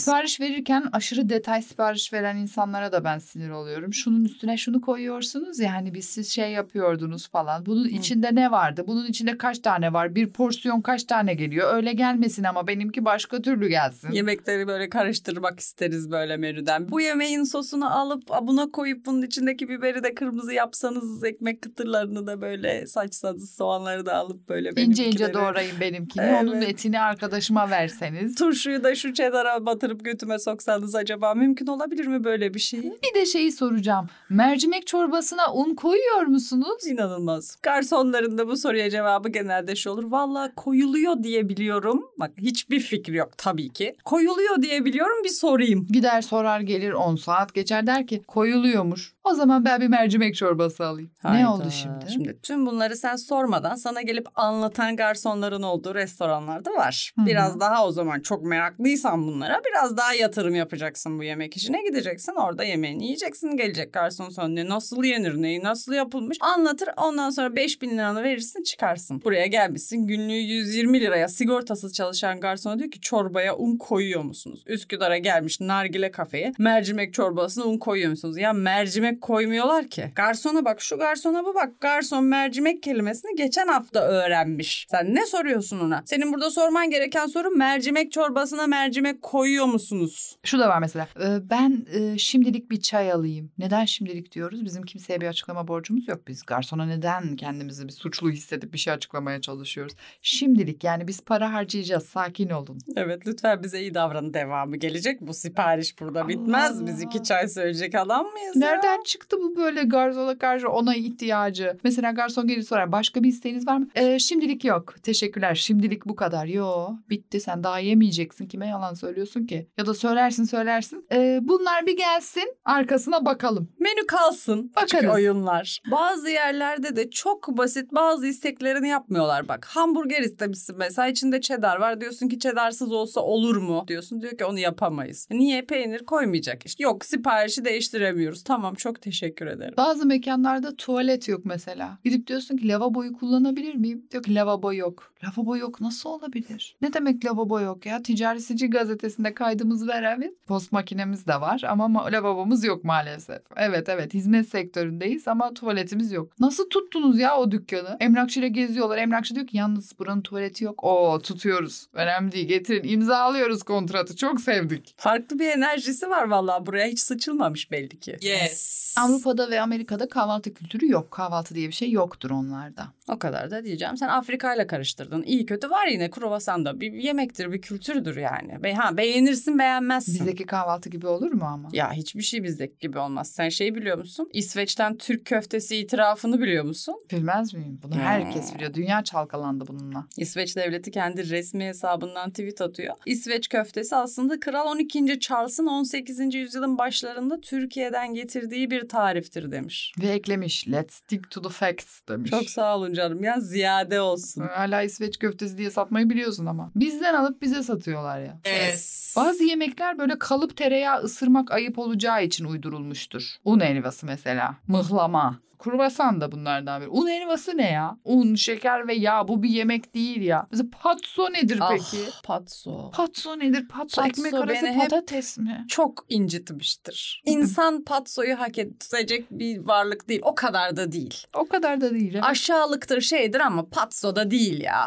Sipariş 0.00 0.40
verirken 0.40 0.84
aşırı 0.92 1.28
detay 1.28 1.62
sipariş 1.62 2.12
veren 2.12 2.36
insanlara 2.36 2.92
da 2.92 3.04
ben 3.04 3.18
sinir 3.18 3.50
oluyorum. 3.50 3.94
Şunun 3.94 4.24
üstüne 4.24 4.56
şunu 4.56 4.80
koyuyorsunuz 4.80 5.58
yani 5.58 5.94
biz 5.94 6.04
siz 6.04 6.30
şey 6.32 6.52
yapıyordunuz 6.52 7.28
falan. 7.28 7.66
Bunun 7.66 7.88
içinde 7.88 8.34
ne 8.34 8.50
vardı? 8.50 8.84
Bunun 8.86 9.06
içinde 9.06 9.38
kaç 9.38 9.58
tane 9.58 9.92
var? 9.92 10.14
Bir 10.14 10.28
porsiyon 10.32 10.80
kaç 10.80 11.04
tane 11.04 11.34
geliyor? 11.34 11.74
Öyle 11.74 11.92
gelmesin 11.92 12.44
ama 12.44 12.66
benimki 12.66 13.04
başka 13.04 13.42
türlü 13.42 13.68
gelsin. 13.68 14.10
Yemekleri 14.12 14.66
böyle 14.66 14.88
karıştırmak 14.88 15.60
isteriz 15.60 16.10
böyle 16.10 16.36
menüden. 16.36 16.88
Bu 16.90 17.00
yemeğin 17.00 17.44
sosunu 17.44 17.98
alıp 17.98 18.22
buna 18.42 18.70
koyup 18.70 19.06
bunun 19.06 19.22
içindeki 19.22 19.68
biberi 19.68 20.02
de 20.04 20.14
kırmızı 20.14 20.52
yapsanız 20.52 21.24
ekmek 21.24 21.62
kıtırlarını 21.62 22.26
da 22.26 22.40
böyle 22.40 22.86
saçsanız 22.86 23.54
soğanları 23.54 24.06
da 24.06 24.14
alıp 24.14 24.48
böyle 24.48 24.68
İnce 24.70 24.82
ince 25.06 25.24
benimkileri- 25.24 25.34
doğrayın 25.34 25.80
benimkini. 25.80 26.22
Evet. 26.24 26.42
Onun 26.42 26.60
etini 26.60 27.00
arkadaşıma 27.00 27.70
verseniz. 27.70 28.34
Turşuyu 28.34 28.84
da 28.84 28.94
şu 28.94 29.12
çedara 29.14 29.64
batırıp 29.90 30.04
götüme 30.04 30.38
soksanız 30.38 30.94
acaba 30.94 31.34
mümkün 31.34 31.66
olabilir 31.66 32.06
mi 32.06 32.24
böyle 32.24 32.54
bir 32.54 32.60
şey? 32.60 32.82
Bir 32.82 33.14
de 33.14 33.26
şeyi 33.26 33.52
soracağım. 33.52 34.06
Mercimek 34.28 34.86
çorbasına 34.86 35.54
un 35.54 35.74
koyuyor 35.74 36.22
musunuz? 36.22 36.86
İnanılmaz. 36.86 37.56
Garsonların 37.62 38.38
da 38.38 38.48
bu 38.48 38.56
soruya 38.56 38.90
cevabı 38.90 39.28
genelde 39.28 39.76
şu 39.76 39.90
olur. 39.90 40.10
Valla 40.10 40.52
koyuluyor 40.56 41.22
diye 41.22 41.48
biliyorum. 41.48 42.06
Bak 42.20 42.30
hiçbir 42.38 42.80
fikri 42.80 43.16
yok 43.16 43.38
tabii 43.38 43.68
ki. 43.68 43.96
Koyuluyor 44.04 44.62
diye 44.62 44.84
biliyorum 44.84 45.24
bir 45.24 45.28
sorayım. 45.28 45.86
Gider 45.90 46.22
sorar 46.22 46.60
gelir 46.60 46.92
10 46.92 47.16
saat 47.16 47.54
geçer 47.54 47.86
der 47.86 48.06
ki 48.06 48.22
koyuluyormuş. 48.28 49.12
O 49.24 49.34
zaman 49.34 49.64
ben 49.64 49.80
bir 49.80 49.88
mercimek 49.88 50.34
çorbası 50.34 50.86
alayım. 50.86 51.10
Ne 51.24 51.30
Hayda. 51.30 51.52
oldu 51.54 51.68
şimdi? 51.70 52.12
Şimdi 52.12 52.38
tüm 52.42 52.66
bunları 52.66 52.96
sen 52.96 53.16
sormadan 53.16 53.74
sana 53.74 54.02
gelip 54.02 54.26
anlatan 54.34 54.96
garsonların 54.96 55.62
olduğu 55.62 55.94
restoranlarda 55.94 56.70
var. 56.70 57.12
Hı 57.16 57.22
hı. 57.22 57.26
Biraz 57.26 57.60
daha 57.60 57.86
o 57.86 57.92
zaman 57.92 58.20
çok 58.20 58.44
meraklıysan 58.44 59.26
bunlara 59.26 59.60
biraz 59.70 59.96
daha 59.96 60.14
yatırım 60.14 60.54
yapacaksın 60.54 61.18
bu 61.18 61.24
yemek 61.24 61.56
işine. 61.56 61.82
Gideceksin 61.82 62.32
orada 62.32 62.64
yemeğini 62.64 63.04
yiyeceksin. 63.04 63.56
Gelecek 63.56 63.92
garson 63.92 64.28
sana 64.28 64.48
ne 64.48 64.68
nasıl 64.68 65.04
yenir 65.04 65.42
neyi 65.42 65.62
nasıl 65.62 65.92
yapılmış 65.92 66.38
anlatır. 66.40 66.88
Ondan 66.96 67.30
sonra 67.30 67.56
5000 67.56 67.90
liranı 67.90 68.22
verirsin 68.22 68.62
çıkarsın. 68.62 69.22
Buraya 69.24 69.46
gelmişsin 69.46 70.06
günlüğü 70.06 70.32
120 70.32 71.00
liraya 71.00 71.28
sigortasız 71.28 71.92
çalışan 71.92 72.40
garsona 72.40 72.78
diyor 72.78 72.90
ki 72.90 73.00
çorbaya 73.00 73.56
un 73.56 73.76
koyuyor 73.76 74.22
musunuz? 74.22 74.62
Üsküdar'a 74.66 75.18
gelmiş 75.18 75.60
nargile 75.60 76.10
kafeye 76.10 76.52
mercimek 76.58 77.14
çorbasına 77.14 77.64
un 77.64 77.78
koyuyor 77.78 78.10
musunuz? 78.10 78.38
Ya 78.38 78.52
mercimek 78.52 79.19
koymuyorlar 79.20 79.88
ki. 79.88 80.12
Garsona 80.16 80.64
bak 80.64 80.80
şu 80.80 80.98
garsona 80.98 81.44
bu 81.44 81.54
bak. 81.54 81.80
Garson 81.80 82.24
mercimek 82.24 82.82
kelimesini 82.82 83.36
geçen 83.36 83.68
hafta 83.68 84.00
öğrenmiş. 84.00 84.86
Sen 84.90 85.14
ne 85.14 85.26
soruyorsun 85.26 85.80
ona? 85.80 86.02
Senin 86.06 86.32
burada 86.32 86.50
sorman 86.50 86.90
gereken 86.90 87.26
soru 87.26 87.50
mercimek 87.50 88.12
çorbasına 88.12 88.66
mercimek 88.66 89.22
koyuyor 89.22 89.66
musunuz? 89.66 90.38
Şu 90.44 90.58
da 90.58 90.68
var 90.68 90.78
mesela. 90.78 91.08
Ee, 91.20 91.50
ben 91.50 91.86
e, 91.92 92.18
şimdilik 92.18 92.70
bir 92.70 92.80
çay 92.80 93.12
alayım. 93.12 93.52
Neden 93.58 93.84
şimdilik 93.84 94.32
diyoruz? 94.32 94.64
Bizim 94.64 94.82
kimseye 94.82 95.20
bir 95.20 95.26
açıklama 95.26 95.68
borcumuz 95.68 96.08
yok. 96.08 96.28
Biz 96.28 96.42
garsona 96.42 96.86
neden 96.86 97.36
kendimizi 97.36 97.88
bir 97.88 97.92
suçlu 97.92 98.30
hissedip 98.30 98.72
bir 98.72 98.78
şey 98.78 98.92
açıklamaya 98.92 99.40
çalışıyoruz? 99.40 99.94
Şimdilik 100.22 100.84
yani 100.84 101.08
biz 101.08 101.20
para 101.20 101.52
harcayacağız. 101.52 102.06
Sakin 102.06 102.50
olun. 102.50 102.78
Evet 102.96 103.26
lütfen 103.26 103.62
bize 103.62 103.80
iyi 103.80 103.94
davranın 103.94 104.34
devamı 104.34 104.76
gelecek. 104.76 105.20
Bu 105.20 105.34
sipariş 105.34 106.00
burada 106.00 106.28
bitmez. 106.28 106.76
Allah. 106.80 106.86
Biz 106.86 107.02
iki 107.02 107.22
çay 107.22 107.48
söyleyecek 107.48 107.94
adam 107.94 108.26
mıyız 108.26 108.56
ya? 108.56 108.80
Nereden 109.00 109.04
çıktı 109.04 109.36
bu 109.40 109.56
böyle 109.56 109.82
garsona 109.82 110.38
karşı 110.38 110.68
ona 110.68 110.94
ihtiyacı? 110.96 111.76
Mesela 111.84 112.10
garson 112.10 112.46
gelir 112.46 112.62
sorar 112.62 112.92
başka 112.92 113.22
bir 113.22 113.28
isteğiniz 113.28 113.66
var 113.66 113.76
mı? 113.76 113.88
"Ee, 113.94 114.18
şimdilik 114.18 114.64
yok. 114.64 114.94
Teşekkürler. 115.02 115.54
Şimdilik 115.54 116.06
bu 116.06 116.16
kadar. 116.16 116.46
Yo 116.46 116.88
bitti 117.10 117.40
sen 117.40 117.64
daha 117.64 117.78
yemeyeceksin. 117.78 118.46
Kime 118.48 118.66
yalan 118.68 118.94
söylüyorsun 118.94 119.46
ki? 119.46 119.68
Ya 119.78 119.86
da 119.86 119.94
söylersin 119.94 120.44
söylersin. 120.44 121.06
"Ee, 121.12 121.38
bunlar 121.42 121.86
bir 121.86 121.96
gelsin 121.96 122.54
arkasına 122.64 123.24
bakalım. 123.24 123.68
Menü 123.78 124.06
kalsın. 124.06 124.72
Küçük 124.76 124.94
Bakarız. 124.98 125.14
oyunlar. 125.14 125.80
Bazı 125.90 126.30
yerlerde 126.30 126.96
de 126.96 127.10
çok 127.10 127.48
basit 127.48 127.92
bazı 127.92 128.26
isteklerini 128.26 128.88
yapmıyorlar. 128.88 129.48
Bak 129.48 129.64
hamburger 129.64 130.20
istemişsin 130.22 130.76
mesela 130.78 131.08
içinde 131.08 131.40
cheddar 131.40 131.76
var. 131.76 132.00
Diyorsun 132.00 132.28
ki 132.28 132.38
cheddarsız 132.38 132.92
olsa 132.92 133.20
olur 133.20 133.56
mu? 133.56 133.84
Diyorsun 133.88 134.22
diyor 134.22 134.38
ki 134.38 134.44
onu 134.44 134.58
yapamayız. 134.58 135.28
Niye? 135.30 135.62
Peynir 135.62 135.98
koymayacak 136.04 136.66
işte. 136.66 136.82
Yok 136.84 137.04
siparişi 137.04 137.64
değiştiremiyoruz. 137.64 138.44
Tamam 138.44 138.74
çok 138.74 138.89
teşekkür 139.02 139.46
ederim. 139.46 139.74
Bazı 139.76 140.06
mekanlarda 140.06 140.76
tuvalet 140.76 141.28
yok 141.28 141.40
mesela. 141.44 141.98
Gidip 142.04 142.26
diyorsun 142.26 142.56
ki 142.56 142.68
lavaboyu 142.68 143.12
kullanabilir 143.12 143.74
miyim? 143.74 144.06
Diyor 144.10 144.22
ki 144.22 144.34
lavabo 144.34 144.72
yok. 144.72 145.12
Lavabo 145.24 145.56
yok 145.56 145.80
nasıl 145.80 146.10
olabilir? 146.10 146.76
Ne 146.82 146.92
demek 146.92 147.24
lavabo 147.24 147.60
yok 147.60 147.86
ya? 147.86 148.02
Ticari 148.02 148.40
Sicil 148.40 148.70
gazetesinde 148.70 149.34
kaydımız 149.34 149.88
var 149.88 150.02
evet. 150.02 150.32
Post 150.46 150.72
makinemiz 150.72 151.26
de 151.26 151.34
var 151.40 151.62
ama 151.68 151.84
ma- 151.84 152.12
lavabomuz 152.12 152.64
yok 152.64 152.84
maalesef. 152.84 153.42
Evet 153.56 153.88
evet 153.88 154.14
hizmet 154.14 154.48
sektöründeyiz 154.48 155.28
ama 155.28 155.54
tuvaletimiz 155.54 156.12
yok. 156.12 156.32
Nasıl 156.40 156.68
tuttunuz 156.70 157.18
ya 157.18 157.36
o 157.38 157.50
dükkanı? 157.50 157.96
Emlakçıyla 158.00 158.48
geziyorlar. 158.48 158.98
Emlakçı 158.98 159.34
diyor 159.34 159.46
ki 159.46 159.56
yalnız 159.56 159.98
buranın 159.98 160.22
tuvaleti 160.22 160.64
yok. 160.64 160.84
Oo 160.84 161.18
tutuyoruz. 161.22 161.86
Önemli 161.92 162.32
değil 162.32 162.48
getirin 162.48 162.88
imzalıyoruz 162.88 163.62
kontratı. 163.62 164.16
Çok 164.16 164.40
sevdik. 164.40 164.94
Farklı 164.96 165.38
bir 165.38 165.46
enerjisi 165.48 166.10
var 166.10 166.24
vallahi 166.28 166.66
buraya 166.66 166.86
hiç 166.88 167.00
sıçılmamış 167.00 167.70
belli 167.70 168.00
ki. 168.00 168.16
Yes. 168.22 168.79
Avrupa'da 168.98 169.50
ve 169.50 169.60
Amerika'da 169.60 170.08
kahvaltı 170.08 170.54
kültürü 170.54 170.88
yok. 170.90 171.10
Kahvaltı 171.10 171.54
diye 171.54 171.68
bir 171.68 171.72
şey 171.72 171.90
yoktur 171.90 172.30
onlarda. 172.30 172.88
O 173.08 173.18
kadar 173.18 173.50
da 173.50 173.64
diyeceğim. 173.64 173.96
Sen 173.96 174.08
Afrika 174.08 174.54
ile 174.54 174.66
karıştırdın. 174.66 175.22
İyi 175.22 175.46
kötü 175.46 175.70
var 175.70 175.86
yine 175.86 176.10
kruvasan 176.10 176.64
da 176.64 176.80
bir 176.80 176.92
yemektir, 176.92 177.52
bir 177.52 177.60
kültürdür 177.62 178.16
yani. 178.16 178.62
Be 178.62 178.72
ha 178.74 178.96
beğenirsin, 178.96 179.58
beğenmezsin. 179.58 180.14
Bizdeki 180.14 180.46
kahvaltı 180.46 180.88
gibi 180.90 181.06
olur 181.06 181.32
mu 181.32 181.44
ama? 181.44 181.68
Ya 181.72 181.92
hiçbir 181.92 182.22
şey 182.22 182.42
bizdeki 182.42 182.78
gibi 182.80 182.98
olmaz. 182.98 183.30
Sen 183.30 183.48
şeyi 183.48 183.74
biliyor 183.74 183.98
musun? 183.98 184.28
İsveç'ten 184.32 184.96
Türk 184.96 185.24
köftesi 185.26 185.76
itirafını 185.76 186.40
biliyor 186.40 186.64
musun? 186.64 186.94
Bilmez 187.12 187.54
miyim? 187.54 187.80
Bunu 187.82 187.94
Hmm. 187.94 188.00
herkes 188.00 188.54
biliyor. 188.54 188.74
Dünya 188.74 189.04
çalkalandı 189.04 189.66
bununla. 189.66 190.06
İsveç 190.16 190.56
devleti 190.56 190.90
kendi 190.90 191.30
resmi 191.30 191.64
hesabından 191.64 192.30
tweet 192.30 192.60
atıyor. 192.60 192.94
İsveç 193.06 193.48
köftesi 193.48 193.96
aslında 193.96 194.40
Kral 194.40 194.66
12. 194.66 195.20
Charles'ın 195.20 195.66
18. 195.66 196.34
yüzyılın 196.38 196.78
başlarında 196.78 197.40
Türkiye'den 197.40 198.14
getirdiği 198.14 198.69
bir 198.70 198.88
tariftir 198.88 199.52
demiş. 199.52 199.92
Ve 200.02 200.06
eklemiş 200.06 200.68
let's 200.68 200.94
stick 200.94 201.30
to 201.30 201.42
the 201.42 201.48
facts 201.48 202.00
demiş. 202.08 202.30
Çok 202.30 202.50
sağ 202.50 202.76
olun 202.76 202.92
canım 202.92 203.24
ya 203.24 203.40
ziyade 203.40 204.00
olsun. 204.00 204.40
Hala 204.40 204.82
İsveç 204.82 205.18
köftesi 205.18 205.58
diye 205.58 205.70
satmayı 205.70 206.10
biliyorsun 206.10 206.46
ama. 206.46 206.70
Bizden 206.76 207.14
alıp 207.14 207.42
bize 207.42 207.62
satıyorlar 207.62 208.20
ya. 208.20 208.40
Yes. 208.46 209.14
Bazı 209.16 209.44
yemekler 209.44 209.98
böyle 209.98 210.18
kalıp 210.18 210.56
tereyağı 210.56 211.02
ısırmak 211.02 211.50
ayıp 211.52 211.78
olacağı 211.78 212.24
için 212.24 212.44
uydurulmuştur. 212.44 213.36
Un 213.44 213.60
helvası 213.60 214.06
mesela. 214.06 214.56
Mıhlama. 214.68 215.40
Kruvasan 215.60 216.20
da 216.20 216.32
bunlardan 216.32 216.80
biri. 216.80 216.88
Un 216.88 217.08
helvası 217.08 217.56
ne 217.56 217.70
ya? 217.70 217.96
Un, 218.04 218.34
şeker 218.34 218.88
ve 218.88 218.94
yağ. 218.94 219.28
Bu 219.28 219.42
bir 219.42 219.48
yemek 219.48 219.94
değil 219.94 220.22
ya. 220.22 220.46
Mesela 220.50 220.68
patso 220.82 221.32
nedir 221.32 221.58
Ah, 221.60 221.70
peki? 221.70 222.04
patso. 222.24 222.90
Patso 222.90 223.38
nedir? 223.38 223.68
Patso, 223.68 224.02
Patso 224.02 224.08
ekmek 224.26 224.34
arası 224.34 224.66
patates 224.78 225.38
mi? 225.38 225.64
Çok 225.68 226.04
incitmiştir. 226.08 227.22
İnsan 227.26 227.84
patsoyu 227.84 228.40
hak 228.40 228.58
edecek 228.58 229.26
bir 229.30 229.58
varlık 229.58 230.08
değil. 230.08 230.20
O 230.24 230.34
kadar 230.34 230.76
da 230.76 230.92
değil. 230.92 231.26
O 231.34 231.48
kadar 231.48 231.80
da 231.80 231.90
değil. 231.94 232.14
evet. 232.14 232.24
Aşağılıktır 232.24 233.00
şeydir 233.00 233.40
ama 233.40 233.68
patso 233.68 234.16
da 234.16 234.30
değil 234.30 234.60
ya. 234.60 234.86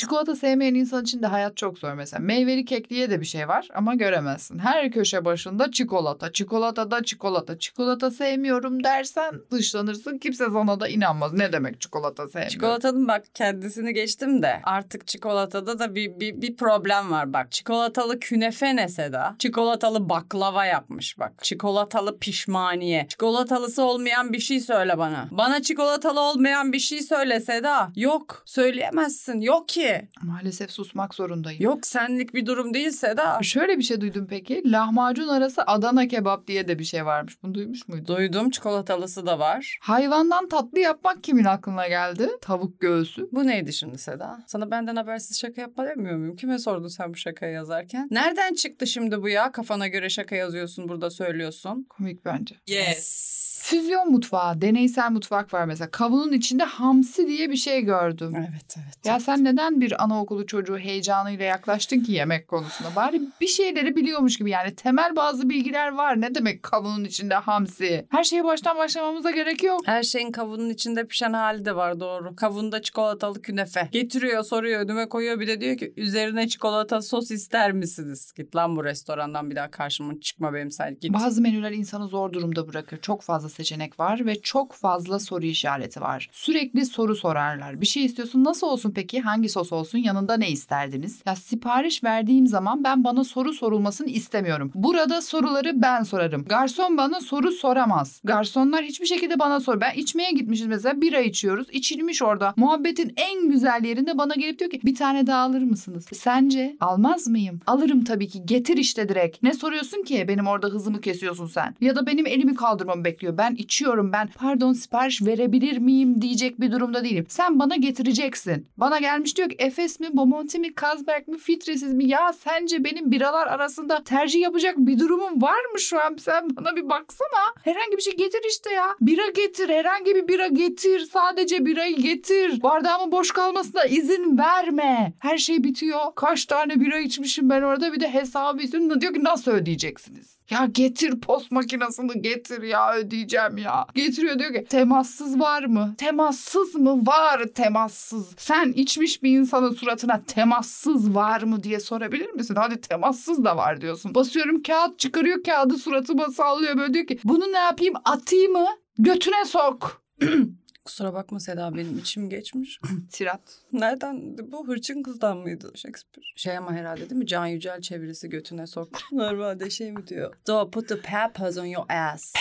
Çikolata 0.00 0.36
sevmeyen 0.36 0.74
insan 0.74 1.02
için 1.02 1.22
de 1.22 1.26
hayat 1.26 1.56
çok 1.56 1.78
zor 1.78 1.92
mesela. 1.92 2.20
Meyveli 2.20 2.64
kek 2.64 2.90
diye 2.90 3.10
de 3.10 3.20
bir 3.20 3.26
şey 3.26 3.48
var 3.48 3.68
ama 3.74 3.94
göremezsin. 3.94 4.58
Her 4.58 4.90
köşe 4.90 5.24
başında 5.24 5.70
çikolata, 5.70 6.32
çikolata 6.32 6.90
da 6.90 7.02
çikolata. 7.04 7.58
Çikolata 7.58 8.10
sevmiyorum 8.10 8.84
dersen 8.84 9.34
dışlanırsın. 9.50 10.18
Kimse 10.18 10.44
sana 10.52 10.80
da 10.80 10.88
inanmaz. 10.88 11.32
Ne 11.32 11.52
demek 11.52 11.80
çikolata 11.80 12.28
sevmiyorum? 12.28 12.52
Çikolatanın 12.52 13.08
bak 13.08 13.24
kendisini 13.34 13.94
geçtim 13.94 14.42
de 14.42 14.60
artık 14.64 15.06
çikolatada 15.06 15.78
da 15.78 15.94
bir, 15.94 16.20
bir, 16.20 16.42
bir 16.42 16.56
problem 16.56 17.10
var 17.10 17.32
bak. 17.32 17.52
Çikolatalı 17.52 18.20
künefe 18.20 18.76
ne 18.76 18.88
Seda? 18.88 19.36
Çikolatalı 19.38 20.08
baklava 20.08 20.66
yapmış 20.66 21.18
bak. 21.18 21.32
Çikolatalı 21.42 22.18
pişmaniye. 22.18 23.06
Çikolatalısı 23.08 23.82
olmayan 23.82 24.32
bir 24.32 24.40
şey 24.40 24.60
söyle 24.60 24.98
bana. 24.98 25.28
Bana 25.30 25.62
çikolatalı 25.62 26.20
olmayan 26.20 26.72
bir 26.72 26.78
şey 26.78 27.00
söyle 27.00 27.40
Seda. 27.40 27.92
Yok 27.96 28.42
söyleyemezsin. 28.46 29.40
Yok 29.40 29.68
ki. 29.68 29.89
Maalesef 30.22 30.70
susmak 30.70 31.14
zorundayım. 31.14 31.62
Yok 31.62 31.86
senlik 31.86 32.34
bir 32.34 32.46
durum 32.46 32.74
değil 32.74 32.90
Seda. 32.90 33.38
Şöyle 33.42 33.78
bir 33.78 33.82
şey 33.82 34.00
duydum 34.00 34.26
peki. 34.30 34.62
Lahmacun 34.66 35.28
arası 35.28 35.62
Adana 35.66 36.08
kebap 36.08 36.46
diye 36.46 36.68
de 36.68 36.78
bir 36.78 36.84
şey 36.84 37.06
varmış. 37.06 37.42
Bunu 37.42 37.54
duymuş 37.54 37.88
muydun? 37.88 38.16
Duydum 38.16 38.50
çikolatalısı 38.50 39.26
da 39.26 39.38
var. 39.38 39.78
Hayvandan 39.82 40.48
tatlı 40.48 40.78
yapmak 40.80 41.24
kimin 41.24 41.44
aklına 41.44 41.88
geldi? 41.88 42.28
Tavuk 42.40 42.80
göğsü. 42.80 43.28
Bu 43.32 43.46
neydi 43.46 43.72
şimdi 43.72 43.98
Seda? 43.98 44.44
Sana 44.46 44.70
benden 44.70 44.96
habersiz 44.96 45.40
şaka 45.40 45.60
yapma 45.60 45.86
demiyor 45.86 46.16
muyum? 46.16 46.36
Kime 46.36 46.58
sordun 46.58 46.88
sen 46.88 47.12
bu 47.12 47.16
şakayı 47.16 47.52
yazarken? 47.52 48.08
Nereden 48.10 48.54
çıktı 48.54 48.86
şimdi 48.86 49.22
bu 49.22 49.28
ya? 49.28 49.52
Kafana 49.52 49.88
göre 49.88 50.10
şaka 50.10 50.36
yazıyorsun 50.36 50.88
burada 50.88 51.10
söylüyorsun. 51.10 51.86
Komik 51.88 52.24
bence. 52.24 52.54
Yes. 52.66 53.49
Füzyon 53.70 54.10
mutfağı, 54.10 54.60
deneysel 54.60 55.10
mutfak 55.10 55.54
var 55.54 55.64
mesela. 55.64 55.90
Kavunun 55.90 56.32
içinde 56.32 56.64
hamsi 56.64 57.28
diye 57.28 57.50
bir 57.50 57.56
şey 57.56 57.82
gördüm. 57.82 58.32
Evet 58.36 58.76
evet. 58.76 59.06
Ya 59.06 59.20
sen 59.20 59.44
neden 59.44 59.80
bir 59.80 60.04
anaokulu 60.04 60.46
çocuğu 60.46 60.78
heyecanıyla 60.78 61.44
yaklaştın 61.44 62.00
ki 62.00 62.12
yemek 62.12 62.48
konusunda? 62.48 62.88
Bari 62.96 63.20
bir 63.40 63.46
şeyleri 63.46 63.96
biliyormuş 63.96 64.38
gibi 64.38 64.50
yani 64.50 64.74
temel 64.74 65.16
bazı 65.16 65.48
bilgiler 65.48 65.92
var. 65.92 66.20
Ne 66.20 66.34
demek 66.34 66.62
kavunun 66.62 67.04
içinde 67.04 67.34
hamsi? 67.34 68.06
Her 68.10 68.24
şeye 68.24 68.44
baştan 68.44 68.78
başlamamıza 68.78 69.30
gerek 69.30 69.62
yok. 69.62 69.80
Her 69.86 70.02
şeyin 70.02 70.32
kavunun 70.32 70.70
içinde 70.70 71.06
pişen 71.06 71.32
hali 71.32 71.64
de 71.64 71.76
var 71.76 72.00
doğru. 72.00 72.36
Kavunda 72.36 72.82
çikolatalı 72.82 73.42
künefe. 73.42 73.88
Getiriyor 73.92 74.44
soruyor 74.44 74.80
önüme 74.80 75.08
koyuyor 75.08 75.40
bir 75.40 75.46
de 75.48 75.60
diyor 75.60 75.76
ki 75.76 75.92
üzerine 75.96 76.48
çikolata 76.48 77.02
sos 77.02 77.30
ister 77.30 77.72
misiniz? 77.72 78.32
Git 78.36 78.56
lan 78.56 78.76
bu 78.76 78.84
restorandan 78.84 79.50
bir 79.50 79.56
daha 79.56 79.70
karşıma 79.70 80.20
çıkma 80.20 80.54
benim 80.54 80.70
sen 80.70 80.96
git. 81.00 81.12
Bazı 81.12 81.42
menüler 81.42 81.72
insanı 81.72 82.08
zor 82.08 82.32
durumda 82.32 82.68
bırakır. 82.68 83.00
Çok 83.00 83.22
fazla 83.22 83.48
seçenek 83.60 84.00
var 84.00 84.26
ve 84.26 84.40
çok 84.40 84.72
fazla 84.72 85.18
soru 85.18 85.46
işareti 85.46 86.00
var. 86.00 86.28
Sürekli 86.32 86.86
soru 86.86 87.16
sorarlar. 87.16 87.80
Bir 87.80 87.86
şey 87.86 88.04
istiyorsun 88.04 88.44
nasıl 88.44 88.66
olsun 88.66 88.92
peki? 88.94 89.20
Hangi 89.20 89.48
sos 89.48 89.72
olsun? 89.72 89.98
Yanında 89.98 90.36
ne 90.36 90.50
isterdiniz? 90.50 91.22
Ya 91.26 91.36
sipariş 91.36 92.04
verdiğim 92.04 92.46
zaman 92.46 92.84
ben 92.84 93.04
bana 93.04 93.24
soru 93.24 93.52
sorulmasını 93.52 94.08
istemiyorum. 94.08 94.70
Burada 94.74 95.22
soruları 95.22 95.82
ben 95.82 96.02
sorarım. 96.02 96.44
Garson 96.44 96.96
bana 96.96 97.20
soru 97.20 97.52
soramaz. 97.52 98.20
Garsonlar 98.24 98.84
hiçbir 98.84 99.06
şekilde 99.06 99.38
bana 99.38 99.60
sor. 99.60 99.80
Ben 99.80 99.92
içmeye 99.94 100.30
gitmişiz 100.30 100.66
mesela 100.66 101.00
bira 101.00 101.20
içiyoruz. 101.20 101.66
İçilmiş 101.72 102.22
orada. 102.22 102.54
Muhabbetin 102.56 103.12
en 103.16 103.48
güzel 103.48 103.84
yerinde 103.84 104.18
bana 104.18 104.34
gelip 104.34 104.58
diyor 104.58 104.70
ki 104.70 104.80
bir 104.84 104.94
tane 104.94 105.26
daha 105.26 105.42
alır 105.42 105.62
mısınız? 105.62 106.06
Sence 106.12 106.76
almaz 106.80 107.26
mıyım? 107.26 107.60
Alırım 107.66 108.04
tabii 108.04 108.28
ki. 108.28 108.46
Getir 108.46 108.76
işte 108.76 109.08
direkt. 109.08 109.42
Ne 109.42 109.52
soruyorsun 109.54 110.02
ki? 110.02 110.24
Benim 110.28 110.46
orada 110.46 110.66
hızımı 110.66 111.00
kesiyorsun 111.00 111.46
sen. 111.46 111.74
Ya 111.80 111.96
da 111.96 112.06
benim 112.06 112.26
elimi 112.26 112.54
kaldırmamı 112.54 113.04
bekliyor. 113.04 113.38
Ben 113.38 113.49
içiyorum. 113.54 114.12
Ben 114.12 114.28
pardon 114.34 114.72
sipariş 114.72 115.22
verebilir 115.22 115.78
miyim 115.78 116.22
diyecek 116.22 116.60
bir 116.60 116.72
durumda 116.72 117.04
değilim. 117.04 117.26
Sen 117.28 117.58
bana 117.58 117.76
getireceksin. 117.76 118.68
Bana 118.76 118.98
gelmiş 118.98 119.36
diyor 119.36 119.48
ki 119.48 119.56
Efes 119.58 120.00
mi, 120.00 120.08
Bomonti 120.12 120.58
mi, 120.58 120.74
Kazberg 120.74 121.28
mi, 121.28 121.38
Filtresiz 121.38 121.94
mi? 121.94 122.08
Ya 122.08 122.32
sence 122.32 122.84
benim 122.84 123.10
biralar 123.10 123.46
arasında 123.46 124.04
tercih 124.04 124.40
yapacak 124.40 124.74
bir 124.78 124.98
durumum 124.98 125.42
var 125.42 125.64
mı 125.72 125.80
şu 125.80 126.00
an? 126.00 126.16
Sen 126.18 126.48
bana 126.56 126.76
bir 126.76 126.88
baksana. 126.88 127.54
Herhangi 127.64 127.96
bir 127.96 128.02
şey 128.02 128.16
getir 128.16 128.40
işte 128.50 128.72
ya. 128.72 128.86
Bira 129.00 129.30
getir. 129.30 129.68
Herhangi 129.68 130.14
bir 130.14 130.28
bira 130.28 130.46
getir. 130.46 131.00
Sadece 131.00 131.66
birayı 131.66 131.96
getir. 131.96 132.62
Bardağımın 132.62 133.12
boş 133.12 133.30
kalmasına 133.30 133.84
izin 133.84 134.38
verme. 134.38 135.12
Her 135.18 135.38
şey 135.38 135.64
bitiyor. 135.64 136.00
Kaç 136.16 136.44
tane 136.44 136.80
bira 136.80 136.98
içmişim 136.98 137.50
ben 137.50 137.62
orada 137.62 137.92
bir 137.92 138.00
de 138.00 138.14
hesabı 138.14 138.62
istiyorum. 138.62 139.00
Diyor 139.00 139.14
ki 139.14 139.24
nasıl 139.24 139.50
ödeyeceksiniz? 139.50 140.39
Ya 140.50 140.66
getir 140.72 141.20
post 141.20 141.50
makinesini 141.50 142.22
getir 142.22 142.62
ya 142.62 142.94
ödeyeceğim 142.94 143.58
ya. 143.58 143.86
Getiriyor 143.94 144.38
diyor 144.38 144.52
ki 144.52 144.64
temassız 144.68 145.40
var 145.40 145.64
mı? 145.64 145.94
Temassız 145.98 146.74
mı? 146.74 147.06
Var 147.06 147.44
temassız. 147.54 148.34
Sen 148.36 148.72
içmiş 148.72 149.22
bir 149.22 149.38
insanın 149.38 149.74
suratına 149.74 150.22
temassız 150.26 151.14
var 151.14 151.42
mı 151.42 151.62
diye 151.62 151.80
sorabilir 151.80 152.30
misin? 152.30 152.54
Hadi 152.58 152.80
temassız 152.80 153.44
da 153.44 153.56
var 153.56 153.80
diyorsun. 153.80 154.14
Basıyorum 154.14 154.62
kağıt 154.62 154.98
çıkarıyor 154.98 155.42
kağıdı 155.42 155.78
suratıma 155.78 156.28
sallıyor 156.30 156.78
böyle 156.78 156.94
diyor 156.94 157.06
ki 157.06 157.18
bunu 157.24 157.52
ne 157.52 157.58
yapayım 157.58 157.94
atayım 158.04 158.52
mı? 158.52 158.66
Götüne 158.98 159.44
sok. 159.44 160.02
Kusura 160.84 161.14
bakma 161.14 161.40
Seda 161.40 161.74
benim 161.74 161.98
içim 161.98 162.30
geçmiş. 162.30 162.80
Tirat. 163.12 163.40
Nereden 163.72 164.38
bu 164.52 164.68
hırçın 164.68 165.02
kızdan 165.02 165.38
mıydı 165.38 165.72
Shakespeare? 165.74 166.26
Şey 166.36 166.56
ama 166.56 166.72
herhalde 166.72 167.00
değil 167.00 167.18
mi? 167.18 167.26
Can 167.26 167.46
Yücel 167.46 167.80
çevirisi 167.80 168.28
götüne 168.28 168.66
sok. 168.66 168.88
Normalde 169.12 169.70
şey 169.70 169.92
mi 169.92 170.06
diyor? 170.06 170.34
So 170.46 170.70
put 170.70 170.88
the 170.88 171.00
peppers 171.00 171.58
on 171.58 171.64
your 171.64 171.84
ass. 171.88 172.34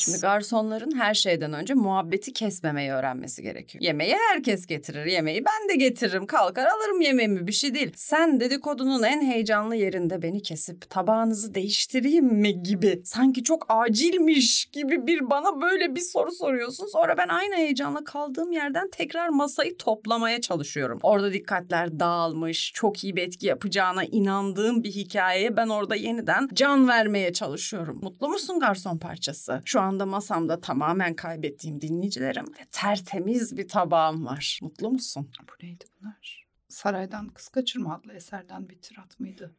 Şimdi 0.00 0.20
garsonların 0.20 0.98
her 0.98 1.14
şeyden 1.14 1.52
önce 1.52 1.74
muhabbeti 1.74 2.32
kesmemeyi 2.32 2.92
öğrenmesi 2.92 3.42
gerekiyor. 3.42 3.84
Yemeği 3.84 4.16
herkes 4.30 4.66
getirir. 4.66 5.06
Yemeği 5.06 5.44
ben 5.44 5.68
de 5.68 5.74
getiririm. 5.74 6.26
Kalkar 6.26 6.66
alırım 6.66 7.00
yemeğimi 7.00 7.46
bir 7.46 7.52
şey 7.52 7.74
değil. 7.74 7.92
Sen 7.96 8.40
dedikodunun 8.40 9.02
en 9.02 9.22
heyecanlı 9.22 9.76
yerinde 9.76 10.22
beni 10.22 10.42
kesip 10.42 10.90
tabağınızı 10.90 11.54
değiştireyim 11.54 12.26
mi 12.26 12.62
gibi. 12.62 13.02
Sanki 13.04 13.44
çok 13.44 13.66
acilmiş 13.68 14.64
gibi 14.64 15.06
bir 15.06 15.30
bana 15.30 15.60
böyle 15.60 15.94
bir 15.94 16.00
soru 16.00 16.32
soruyorsun. 16.32 16.86
Sonra 16.86 17.18
ben 17.18 17.28
aynı 17.28 17.54
heyecanla 17.54 18.04
kaldığım 18.04 18.52
yerden 18.52 18.90
tekrar 18.90 19.28
masayı 19.28 19.76
toplamaya 19.76 20.40
çalışıyorum. 20.40 20.98
Orada 21.02 21.32
dikkatler 21.32 22.00
dağılmış, 22.00 22.72
çok 22.74 23.04
iyi 23.04 23.16
bir 23.16 23.22
etki 23.22 23.46
yapacağına 23.46 24.04
inandığım 24.04 24.84
bir 24.84 24.90
hikayeye 24.90 25.56
ben 25.56 25.68
orada 25.68 25.96
yeniden 25.96 26.48
can 26.52 26.88
vermeye 26.88 27.32
çalışıyorum. 27.32 27.98
Mutlu 28.02 28.28
musun 28.28 28.60
garson 28.60 28.98
parçası? 28.98 29.62
Şu 29.64 29.80
anda 29.90 30.06
masamda 30.06 30.60
tamamen 30.60 31.14
kaybettiğim 31.14 31.80
dinleyicilerim 31.80 32.46
ve 32.46 32.64
tertemiz 32.70 33.56
bir 33.56 33.68
tabağım 33.68 34.26
var. 34.26 34.58
Mutlu 34.62 34.90
musun? 34.90 35.30
Bu 35.42 35.66
neydi 35.66 35.84
bunlar? 36.00 36.46
Saraydan 36.68 37.28
Kız 37.28 37.48
Kaçırma 37.48 37.94
adlı 37.94 38.12
eserden 38.12 38.68
bir 38.68 38.78
tirat 38.78 39.20
mıydı? 39.20 39.56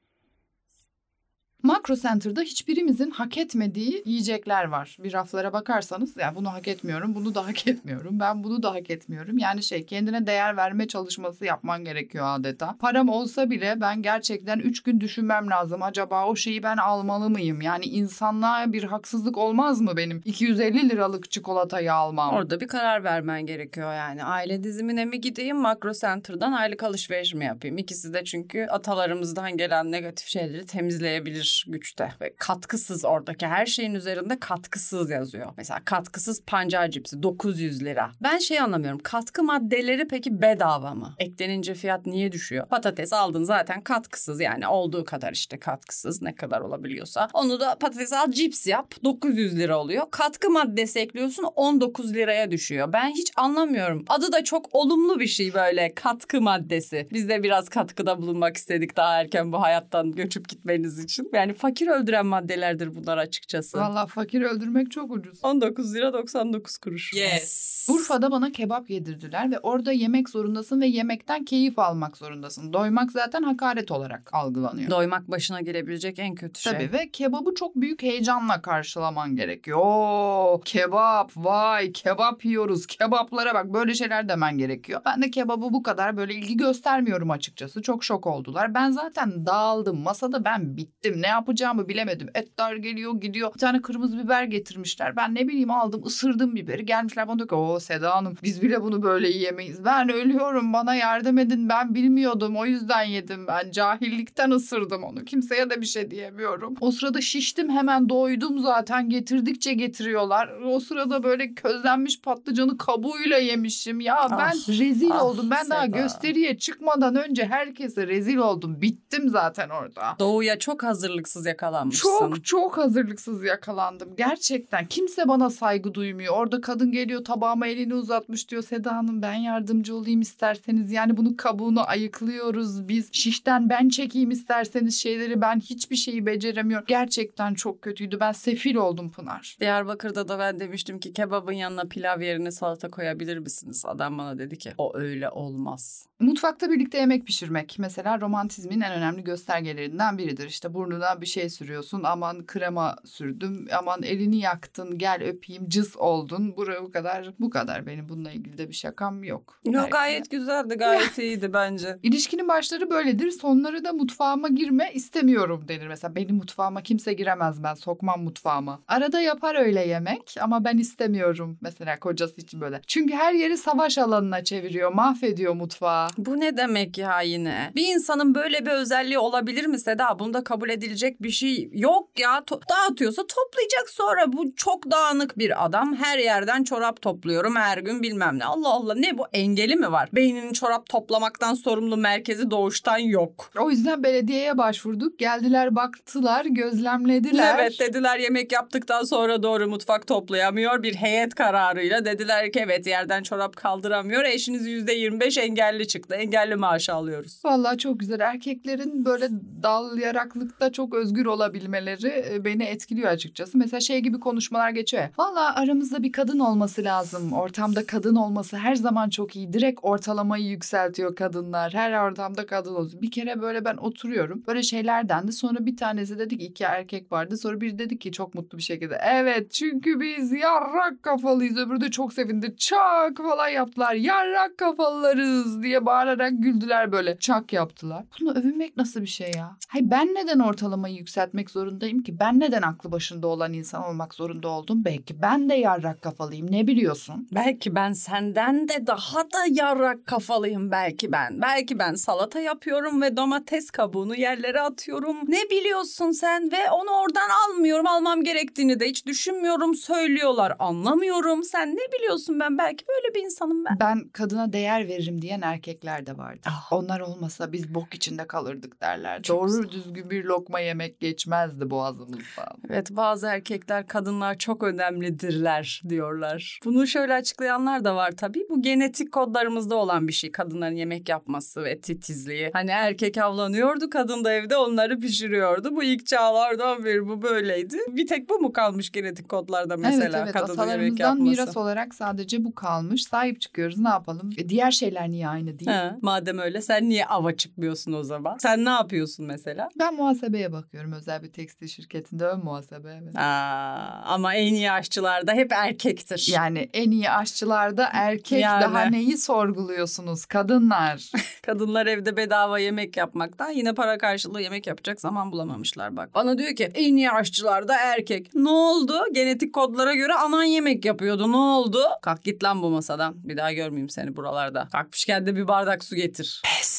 Makro 1.63 1.95
Center'da 1.95 2.41
hiçbirimizin 2.41 3.11
hak 3.11 3.37
etmediği 3.37 4.03
yiyecekler 4.05 4.65
var. 4.65 4.97
Bir 5.03 5.13
raflara 5.13 5.53
bakarsanız 5.53 6.17
ya 6.17 6.35
bunu 6.35 6.53
hak 6.53 6.67
etmiyorum, 6.67 7.15
bunu 7.15 7.35
da 7.35 7.47
hak 7.47 7.67
etmiyorum. 7.67 8.19
Ben 8.19 8.43
bunu 8.43 8.63
da 8.63 8.73
hak 8.73 8.89
etmiyorum. 8.89 9.37
Yani 9.37 9.63
şey 9.63 9.85
kendine 9.85 10.27
değer 10.27 10.57
verme 10.57 10.87
çalışması 10.87 11.45
yapman 11.45 11.83
gerekiyor 11.83 12.25
adeta. 12.27 12.75
Param 12.79 13.09
olsa 13.09 13.49
bile 13.49 13.81
ben 13.81 14.01
gerçekten 14.01 14.59
3 14.59 14.83
gün 14.83 14.99
düşünmem 14.99 15.49
lazım. 15.49 15.83
Acaba 15.83 16.25
o 16.25 16.35
şeyi 16.35 16.63
ben 16.63 16.77
almalı 16.77 17.29
mıyım? 17.29 17.61
Yani 17.61 17.85
insanlığa 17.85 18.73
bir 18.73 18.83
haksızlık 18.83 19.37
olmaz 19.37 19.81
mı 19.81 19.97
benim 19.97 20.21
250 20.25 20.89
liralık 20.89 21.31
çikolatayı 21.31 21.93
almam? 21.93 22.33
Orada 22.33 22.59
bir 22.59 22.67
karar 22.67 23.03
vermen 23.03 23.45
gerekiyor 23.45 23.93
yani. 23.93 24.23
Aile 24.23 24.63
dizimine 24.63 25.05
mi 25.05 25.21
gideyim, 25.21 25.57
Makro 25.57 25.93
Center'dan 25.93 26.51
aylık 26.51 26.83
alışveriş 26.83 27.33
mi 27.33 27.45
yapayım? 27.45 27.77
İkisi 27.77 28.13
de 28.13 28.23
çünkü 28.23 28.65
atalarımızdan 28.65 29.57
gelen 29.57 29.91
negatif 29.91 30.27
şeyleri 30.27 30.65
temizleyebilir 30.65 31.50
güçte. 31.67 32.13
Ve 32.21 32.33
katkısız 32.37 33.05
oradaki 33.05 33.47
her 33.47 33.65
şeyin 33.65 33.93
üzerinde 33.93 34.39
katkısız 34.39 35.09
yazıyor. 35.09 35.53
Mesela 35.57 35.79
katkısız 35.85 36.41
pancar 36.47 36.91
cipsi 36.91 37.23
900 37.23 37.83
lira. 37.83 38.11
Ben 38.23 38.37
şey 38.37 38.59
anlamıyorum. 38.59 38.99
Katkı 39.03 39.43
maddeleri 39.43 40.07
peki 40.07 40.41
bedava 40.41 40.93
mı? 40.93 41.15
Eklenince 41.19 41.73
fiyat 41.73 42.05
niye 42.05 42.31
düşüyor? 42.31 42.67
Patates 42.67 43.13
aldın 43.13 43.43
zaten 43.43 43.81
katkısız 43.81 44.41
yani 44.41 44.67
olduğu 44.67 45.05
kadar 45.05 45.31
işte 45.31 45.59
katkısız 45.59 46.21
ne 46.21 46.35
kadar 46.35 46.61
olabiliyorsa. 46.61 47.27
Onu 47.33 47.59
da 47.59 47.75
patates 47.79 48.13
al 48.13 48.31
cips 48.31 48.67
yap 48.67 48.93
900 49.03 49.57
lira 49.57 49.79
oluyor. 49.79 50.03
Katkı 50.11 50.49
maddesi 50.49 50.99
ekliyorsun 50.99 51.43
19 51.43 52.13
liraya 52.13 52.51
düşüyor. 52.51 52.93
Ben 52.93 53.09
hiç 53.09 53.31
anlamıyorum. 53.35 54.05
Adı 54.09 54.31
da 54.31 54.43
çok 54.43 54.75
olumlu 54.75 55.19
bir 55.19 55.27
şey 55.27 55.53
böyle 55.53 55.95
katkı 55.95 56.41
maddesi. 56.41 57.07
Biz 57.11 57.29
de 57.29 57.43
biraz 57.43 57.69
katkıda 57.69 58.21
bulunmak 58.21 58.57
istedik 58.57 58.97
daha 58.97 59.21
erken 59.21 59.51
bu 59.51 59.61
hayattan 59.61 60.11
göçüp 60.11 60.49
gitmeniz 60.49 60.99
için. 60.99 61.29
Yani 61.33 61.40
fakir 61.53 61.87
öldüren 61.87 62.25
maddelerdir 62.25 62.95
bunlar 62.95 63.17
açıkçası. 63.17 63.77
Valla 63.77 64.05
fakir 64.05 64.41
öldürmek 64.41 64.91
çok 64.91 65.11
ucuz. 65.11 65.39
19 65.43 65.95
lira 65.95 66.13
99 66.13 66.77
kuruş. 66.77 67.13
Yes. 67.13 67.87
Urfa'da 67.89 68.31
bana 68.31 68.51
kebap 68.51 68.89
yedirdiler 68.89 69.51
ve 69.51 69.59
orada 69.59 69.91
yemek 69.91 70.29
zorundasın 70.29 70.81
ve 70.81 70.87
yemekten 70.87 71.45
keyif 71.45 71.79
almak 71.79 72.17
zorundasın. 72.17 72.73
Doymak 72.73 73.11
zaten 73.11 73.43
hakaret 73.43 73.91
olarak 73.91 74.29
algılanıyor. 74.33 74.89
Doymak 74.89 75.31
başına 75.31 75.61
gelebilecek 75.61 76.19
en 76.19 76.35
kötü 76.35 76.61
şey. 76.61 76.73
Tabii 76.73 76.93
ve 76.93 77.09
kebabı 77.09 77.55
çok 77.55 77.75
büyük 77.75 78.03
heyecanla 78.03 78.61
karşılaman 78.61 79.35
gerekiyor. 79.35 79.79
Oo, 79.81 80.61
kebap 80.65 81.31
vay 81.35 81.91
kebap 81.91 82.45
yiyoruz 82.45 82.87
kebaplara 82.87 83.53
bak 83.53 83.73
böyle 83.73 83.93
şeyler 83.93 84.29
demen 84.29 84.57
gerekiyor. 84.57 85.01
Ben 85.05 85.21
de 85.21 85.31
kebabı 85.31 85.73
bu 85.73 85.83
kadar 85.83 86.17
böyle 86.17 86.33
ilgi 86.33 86.57
göstermiyorum 86.57 87.31
açıkçası. 87.31 87.81
Çok 87.81 88.03
şok 88.03 88.27
oldular. 88.27 88.73
Ben 88.73 88.91
zaten 88.91 89.45
dağıldım. 89.45 89.99
Masada 89.99 90.45
ben 90.45 90.77
bittim. 90.77 91.21
Ne 91.21 91.27
yapacağımı 91.31 91.89
bilemedim. 91.89 92.29
Etler 92.35 92.75
geliyor 92.75 93.21
gidiyor. 93.21 93.53
Bir 93.53 93.59
tane 93.59 93.81
kırmızı 93.81 94.19
biber 94.23 94.43
getirmişler. 94.43 95.15
Ben 95.15 95.35
ne 95.35 95.47
bileyim 95.47 95.71
aldım 95.71 96.05
ısırdım 96.05 96.55
biberi. 96.55 96.85
Gelmişler 96.85 97.27
bana 97.27 97.37
diyor 97.37 97.49
ki 97.49 97.55
o 97.55 97.79
Seda 97.79 98.15
Hanım 98.15 98.37
biz 98.43 98.61
bile 98.61 98.81
bunu 98.81 99.03
böyle 99.03 99.29
yiyemeyiz. 99.29 99.85
Ben 99.85 100.09
ölüyorum 100.09 100.73
bana 100.73 100.95
yardım 100.95 101.37
edin. 101.37 101.69
Ben 101.69 101.95
bilmiyordum 101.95 102.55
o 102.57 102.65
yüzden 102.65 103.03
yedim 103.03 103.47
ben. 103.47 103.71
Cahillikten 103.71 104.51
ısırdım 104.51 105.03
onu. 105.03 105.25
Kimseye 105.25 105.69
de 105.69 105.81
bir 105.81 105.85
şey 105.85 106.11
diyemiyorum. 106.11 106.75
O 106.81 106.91
sırada 106.91 107.21
şiştim 107.21 107.69
hemen 107.69 108.09
doydum 108.09 108.59
zaten. 108.59 109.09
Getirdikçe 109.09 109.73
getiriyorlar. 109.73 110.49
O 110.65 110.79
sırada 110.79 111.23
böyle 111.23 111.53
közlenmiş 111.53 112.21
patlıcanı 112.21 112.77
kabuğuyla 112.77 113.37
yemişim. 113.37 113.99
Ya 113.99 114.27
ben 114.31 114.37
Ah, 114.37 114.69
rezil 114.69 115.11
ah 115.13 115.23
oldum. 115.25 115.47
Ben 115.51 115.69
daha 115.69 115.85
Seda. 115.85 115.97
gösteriye 115.99 116.57
çıkmadan 116.57 117.15
önce 117.15 117.45
herkese 117.45 118.07
rezil 118.07 118.37
oldum. 118.37 118.81
Bittim 118.81 119.29
zaten 119.29 119.69
orada. 119.69 120.15
Doğuya 120.19 120.59
çok 120.59 120.83
hazırlıksız 121.21 121.45
yakalanmışsın. 121.45 122.09
Çok 122.19 122.45
çok 122.45 122.77
hazırlıksız 122.77 123.43
yakalandım. 123.43 124.15
Gerçekten 124.17 124.85
kimse 124.85 125.27
bana 125.27 125.49
saygı 125.49 125.93
duymuyor. 125.93 126.33
Orada 126.33 126.61
kadın 126.61 126.91
geliyor 126.91 127.25
tabağıma 127.25 127.67
elini 127.67 127.93
uzatmış 127.93 128.49
diyor. 128.49 128.63
Seda 128.63 128.95
Hanım 128.95 129.21
ben 129.21 129.33
yardımcı 129.33 129.95
olayım 129.95 130.21
isterseniz. 130.21 130.91
Yani 130.91 131.17
bunu 131.17 131.37
kabuğunu 131.37 131.89
ayıklıyoruz 131.89 132.87
biz. 132.87 133.09
Şişten 133.13 133.69
ben 133.69 133.89
çekeyim 133.89 134.31
isterseniz 134.31 134.99
şeyleri. 134.99 135.41
Ben 135.41 135.59
hiçbir 135.59 135.95
şeyi 135.95 136.25
beceremiyorum. 136.25 136.85
Gerçekten 136.87 137.53
çok 137.53 137.81
kötüydü. 137.81 138.19
Ben 138.19 138.31
sefil 138.31 138.75
oldum 138.75 139.11
Pınar. 139.11 139.57
Diyarbakır'da 139.59 140.27
da 140.27 140.39
ben 140.39 140.59
demiştim 140.59 140.99
ki 140.99 141.13
kebabın 141.13 141.53
yanına 141.53 141.83
pilav 141.83 142.21
yerine 142.21 142.51
salata 142.51 142.89
koyabilir 142.89 143.37
misiniz? 143.37 143.83
Adam 143.85 144.17
bana 144.17 144.37
dedi 144.37 144.57
ki 144.57 144.73
o 144.77 144.97
öyle 144.97 145.29
olmaz. 145.29 146.05
Mutfakta 146.19 146.69
birlikte 146.71 146.97
yemek 146.97 147.25
pişirmek 147.25 147.75
mesela 147.79 148.21
romantizmin 148.21 148.81
en 148.81 148.91
önemli 148.93 149.23
göstergelerinden 149.23 150.17
biridir. 150.17 150.47
İşte 150.47 150.73
burnuna 151.01 151.21
bir 151.21 151.25
şey 151.25 151.49
sürüyorsun. 151.49 152.03
Aman 152.03 152.45
krema 152.45 152.95
sürdüm. 153.05 153.67
Aman 153.79 154.03
elini 154.03 154.37
yaktın. 154.39 154.97
Gel 154.97 155.23
öpeyim. 155.23 155.69
Cız 155.69 155.97
oldun. 155.97 156.57
Buraya 156.57 156.83
bu 156.83 156.91
kadar. 156.91 157.33
Bu 157.39 157.49
kadar. 157.49 157.85
Benim 157.85 158.09
bununla 158.09 158.31
ilgili 158.31 158.57
de 158.57 158.69
bir 158.69 158.73
şakam 158.73 159.23
yok. 159.23 159.59
Yok 159.65 159.75
Belki. 159.75 159.89
gayet 159.89 160.31
güzeldi 160.31 160.75
gayet 160.75 161.17
iyiydi 161.17 161.53
bence. 161.53 161.97
İlişkinin 162.03 162.47
başları 162.47 162.89
böyledir. 162.89 163.31
Sonları 163.31 163.83
da 163.83 163.93
mutfağıma 163.93 164.47
girme 164.47 164.91
istemiyorum 164.93 165.65
denir. 165.67 165.87
Mesela 165.87 166.15
benim 166.15 166.35
mutfağıma 166.35 166.81
kimse 166.81 167.13
giremez 167.13 167.63
ben. 167.63 167.73
Sokmam 167.73 168.23
mutfağıma. 168.23 168.79
Arada 168.87 169.21
yapar 169.21 169.55
öyle 169.55 169.87
yemek 169.87 170.35
ama 170.41 170.63
ben 170.63 170.77
istemiyorum. 170.77 171.57
Mesela 171.61 171.99
kocası 171.99 172.41
için 172.41 172.61
böyle. 172.61 172.81
Çünkü 172.87 173.13
her 173.13 173.33
yeri 173.33 173.57
savaş 173.57 173.97
alanına 173.97 174.43
çeviriyor. 174.43 174.93
Mahvediyor 174.93 175.53
mutfağı. 175.53 176.07
Bu 176.17 176.39
ne 176.39 176.57
demek 176.57 176.97
ya 176.97 177.21
yine? 177.21 177.71
Bir 177.75 177.95
insanın 177.95 178.35
böyle 178.35 178.65
bir 178.65 178.71
özelliği 178.71 179.19
olabilir 179.19 179.65
mi 179.65 179.79
Seda? 179.79 180.19
Bunda 180.19 180.43
kabul 180.43 180.69
edilecek 180.91 181.23
bir 181.23 181.29
şey 181.29 181.69
yok 181.73 182.19
ya. 182.19 182.37
To- 182.37 182.61
dağıtıyorsa 182.69 183.21
toplayacak 183.21 183.89
sonra. 183.89 184.33
Bu 184.33 184.55
çok 184.55 184.91
dağınık 184.91 185.37
bir 185.37 185.65
adam. 185.65 185.95
Her 185.95 186.17
yerden 186.17 186.63
çorap 186.63 187.01
topluyorum 187.01 187.55
her 187.55 187.77
gün 187.77 188.03
bilmem 188.03 188.39
ne. 188.39 188.45
Allah 188.45 188.69
Allah 188.69 188.95
ne 188.95 189.17
bu 189.17 189.23
engeli 189.33 189.75
mi 189.75 189.91
var? 189.91 190.09
Beyninin 190.13 190.53
çorap 190.53 190.89
toplamaktan 190.89 191.53
sorumlu 191.53 191.97
merkezi 191.97 192.51
doğuştan 192.51 192.97
yok. 192.97 193.51
O 193.59 193.71
yüzden 193.71 194.03
belediyeye 194.03 194.57
başvurduk. 194.57 195.19
Geldiler 195.19 195.75
baktılar, 195.75 196.45
gözlemlediler. 196.45 197.55
Evet 197.59 197.79
dediler 197.79 198.19
yemek 198.19 198.51
yaptıktan 198.51 199.03
sonra 199.03 199.43
doğru 199.43 199.67
mutfak 199.67 200.07
toplayamıyor. 200.07 200.83
Bir 200.83 200.95
heyet 200.95 201.35
kararıyla 201.35 202.05
dediler 202.05 202.51
ki 202.51 202.59
evet 202.65 202.87
yerden 202.87 203.23
çorap 203.23 203.55
kaldıramıyor. 203.55 204.23
Eşiniz 204.23 204.67
yüzde 204.67 204.93
yirmi 204.93 205.19
beş 205.19 205.37
engelli 205.37 205.87
çıktı. 205.87 206.15
Engelli 206.15 206.55
maaşı 206.55 206.93
alıyoruz. 206.93 207.39
Vallahi 207.45 207.77
çok 207.77 207.99
güzel. 207.99 208.19
Erkeklerin 208.19 209.05
böyle 209.05 209.29
dal 209.63 209.97
yaraklıkta 209.97 210.71
çok 210.71 210.80
özgür 210.93 211.25
olabilmeleri 211.25 212.41
beni 212.45 212.63
etkiliyor 212.63 213.09
açıkçası. 213.09 213.57
Mesela 213.57 213.79
şey 213.79 213.99
gibi 213.99 214.19
konuşmalar 214.19 214.69
geçiyor 214.69 215.03
ya. 215.03 215.11
Vallahi 215.17 215.59
aramızda 215.59 216.03
bir 216.03 216.11
kadın 216.11 216.39
olması 216.39 216.83
lazım. 216.83 217.33
Ortamda 217.33 217.85
kadın 217.85 218.15
olması 218.15 218.57
her 218.57 218.75
zaman 218.75 219.09
çok 219.09 219.35
iyi. 219.35 219.53
Direkt 219.53 219.79
ortalamayı 219.83 220.45
yükseltiyor 220.45 221.15
kadınlar. 221.15 221.73
Her 221.73 222.09
ortamda 222.09 222.45
kadın 222.45 222.75
olsun. 222.75 223.01
Bir 223.01 223.11
kere 223.11 223.41
böyle 223.41 223.65
ben 223.65 223.77
oturuyorum. 223.77 224.43
Böyle 224.47 224.63
şeyler 224.63 225.09
dendi. 225.09 225.31
Sonra 225.31 225.65
bir 225.65 225.77
tanesi 225.77 226.19
dedi 226.19 226.37
ki 226.37 226.45
iki 226.45 226.63
erkek 226.63 227.11
vardı. 227.11 227.37
Sonra 227.37 227.61
biri 227.61 227.79
dedi 227.79 227.99
ki 227.99 228.11
çok 228.11 228.35
mutlu 228.35 228.57
bir 228.57 228.63
şekilde. 228.63 228.99
Evet 229.03 229.51
çünkü 229.51 229.99
biz 229.99 230.31
yarrak 230.31 231.03
kafalıyız. 231.03 231.57
Öbürü 231.57 231.81
de 231.81 231.91
çok 231.91 232.13
sevindi. 232.13 232.55
Çak 232.57 233.17
falan 233.17 233.47
yaptılar. 233.47 233.93
Yarrak 233.93 234.57
kafalılarız 234.57 235.63
diye 235.63 235.85
bağırarak 235.85 236.33
güldüler 236.37 236.91
böyle. 236.91 237.17
Çak 237.17 237.53
yaptılar. 237.53 238.03
Bunu 238.21 238.31
övünmek 238.31 238.77
nasıl 238.77 239.01
bir 239.01 239.07
şey 239.07 239.31
ya? 239.35 239.57
Hayır 239.67 239.91
ben 239.91 240.07
neden 240.07 240.39
ortalamayı 240.71 240.95
yükseltmek 240.95 241.49
zorundayım 241.49 242.03
ki? 242.03 242.19
Ben 242.19 242.39
neden 242.39 242.61
aklı 242.61 242.91
başında 242.91 243.27
olan 243.27 243.53
insan 243.53 243.83
olmak 243.83 244.13
zorunda 244.13 244.47
oldum? 244.47 244.85
Belki 244.85 245.21
ben 245.21 245.49
de 245.49 245.53
yarrak 245.53 246.01
kafalıyım. 246.01 246.51
Ne 246.51 246.67
biliyorsun? 246.67 247.27
Belki 247.31 247.75
ben 247.75 247.93
senden 247.93 248.67
de 248.67 248.87
daha 248.87 249.19
da 249.19 249.45
yarrak 249.49 250.05
kafalıyım 250.05 250.71
belki 250.71 251.11
ben. 251.11 251.41
Belki 251.41 251.79
ben 251.79 251.95
salata 251.95 252.39
yapıyorum 252.39 253.01
ve 253.01 253.17
domates 253.17 253.71
kabuğunu 253.71 254.15
yerlere 254.15 254.61
atıyorum. 254.61 255.17
Ne 255.27 255.49
biliyorsun 255.51 256.11
sen 256.11 256.51
ve 256.51 256.71
onu 256.71 256.89
oradan 256.89 257.29
almıyorum. 257.47 257.87
Almam 257.87 258.23
gerektiğini 258.23 258.79
de 258.79 258.85
hiç 258.85 259.05
düşünmüyorum. 259.05 259.75
Söylüyorlar 259.75 260.53
anlamıyorum. 260.59 261.43
Sen 261.43 261.75
ne 261.75 261.97
biliyorsun 261.97 262.39
ben 262.39 262.57
belki 262.57 262.85
böyle 262.87 263.15
bir 263.15 263.23
insanım 263.25 263.65
ben. 263.65 263.79
Ben 263.79 264.09
kadına 264.09 264.53
değer 264.53 264.87
veririm 264.87 265.21
diyen 265.21 265.41
erkekler 265.41 266.05
de 266.05 266.17
vardı. 266.17 266.41
Ah. 266.45 266.71
Onlar 266.71 266.99
olmasa 266.99 267.51
biz 267.51 267.73
bok 267.73 267.93
içinde 267.93 268.27
kalırdık 268.27 268.81
derler. 268.81 269.21
Çok 269.21 269.39
Doğru 269.39 269.47
güzel. 269.47 269.71
düzgün 269.71 270.09
bir 270.09 270.23
lokma 270.23 270.60
yemek 270.61 270.99
geçmezdi 270.99 271.69
boğazımızdan. 271.69 272.47
Evet 272.69 272.87
bazı 272.91 273.27
erkekler 273.27 273.87
kadınlar 273.87 274.37
çok 274.37 274.63
önemlidirler 274.63 275.81
diyorlar. 275.89 276.59
Bunu 276.65 276.87
şöyle 276.87 277.13
açıklayanlar 277.13 277.83
da 277.83 277.95
var 277.95 278.11
tabii. 278.11 278.45
Bu 278.49 278.61
genetik 278.61 279.11
kodlarımızda 279.11 279.75
olan 279.75 280.07
bir 280.07 280.13
şey. 280.13 280.31
Kadınların 280.31 280.75
yemek 280.75 281.09
yapması 281.09 281.63
ve 281.63 281.79
titizliği. 281.79 282.49
Hani 282.53 282.71
erkek 282.71 283.17
avlanıyordu 283.17 283.89
kadın 283.89 284.23
da 284.23 284.33
evde 284.33 284.57
onları 284.57 284.99
pişiriyordu. 284.99 285.75
Bu 285.75 285.83
ilk 285.83 286.05
çağlardan 286.05 286.83
beri 286.83 287.07
bu 287.07 287.21
böyleydi. 287.21 287.77
Bir 287.87 288.07
tek 288.07 288.29
bu 288.29 288.39
mu 288.39 288.53
kalmış 288.53 288.89
genetik 288.91 289.29
kodlarda 289.29 289.77
mesela 289.77 290.03
evet 290.03 290.15
evet 290.23 290.33
kadının 290.33 290.67
yemek 290.71 290.99
yapması? 290.99 291.23
miras 291.23 291.57
olarak 291.57 291.95
sadece 291.95 292.43
bu 292.43 292.55
kalmış. 292.55 293.03
Sahip 293.03 293.41
çıkıyoruz 293.41 293.77
ne 293.79 293.89
yapalım? 293.89 294.29
E, 294.37 294.49
diğer 294.49 294.71
şeyler 294.71 295.09
niye 295.09 295.27
aynı 295.27 295.59
değil? 295.59 295.71
Ha, 295.71 295.97
madem 296.01 296.39
öyle 296.39 296.61
sen 296.61 296.89
niye 296.89 297.05
ava 297.05 297.35
çıkmıyorsun 297.35 297.93
o 297.93 298.03
zaman? 298.03 298.37
Sen 298.37 298.65
ne 298.65 298.69
yapıyorsun 298.69 299.25
mesela? 299.25 299.69
Ben 299.79 299.95
muhasebe 299.95 300.39
de 300.51 300.55
bakıyorum. 300.55 300.91
Özel 300.91 301.23
bir 301.23 301.31
tekstil 301.31 301.67
şirketinde 301.67 302.25
ön 302.25 302.39
muhasebe. 302.43 302.99
Evet. 303.03 303.15
Aa, 303.15 304.01
ama 304.05 304.35
en 304.35 304.53
iyi 304.53 304.71
aşçılar 304.71 305.27
da 305.27 305.33
hep 305.33 305.51
erkektir. 305.51 306.27
Yani 306.31 306.69
en 306.73 306.91
iyi 306.91 307.09
aşçılarda 307.09 307.89
erkek 307.93 308.41
Yani. 308.41 308.61
daha 308.61 308.83
neyi 308.85 309.17
sorguluyorsunuz 309.17 310.25
kadınlar? 310.25 311.11
Kadınlar 311.45 311.87
evde 311.87 312.17
bedava 312.17 312.59
yemek 312.59 312.97
yapmaktan 312.97 313.49
yine 313.49 313.73
para 313.73 313.97
karşılığı 313.97 314.41
yemek 314.41 314.67
yapacak 314.67 315.01
zaman 315.01 315.31
bulamamışlar 315.31 315.97
bak. 315.97 316.15
Bana 316.15 316.37
diyor 316.37 316.55
ki 316.55 316.63
en 316.73 316.95
iyi 316.95 317.11
aşçılar 317.11 317.67
da 317.67 317.75
erkek. 317.77 318.35
Ne 318.35 318.49
oldu? 318.49 319.03
Genetik 319.13 319.53
kodlara 319.53 319.95
göre 319.95 320.13
anan 320.13 320.43
yemek 320.43 320.85
yapıyordu. 320.85 321.31
Ne 321.31 321.37
oldu? 321.37 321.79
Kalk 322.01 322.23
git 322.23 322.43
lan 322.43 322.61
bu 322.61 322.69
masadan. 322.69 323.13
Bir 323.15 323.37
daha 323.37 323.53
görmeyeyim 323.53 323.89
seni 323.89 324.15
buralarda. 324.15 324.67
Kalkmışken 324.71 325.25
de 325.25 325.35
bir 325.35 325.47
bardak 325.47 325.83
su 325.83 325.95
getir. 325.95 326.41
Pes. 326.45 326.70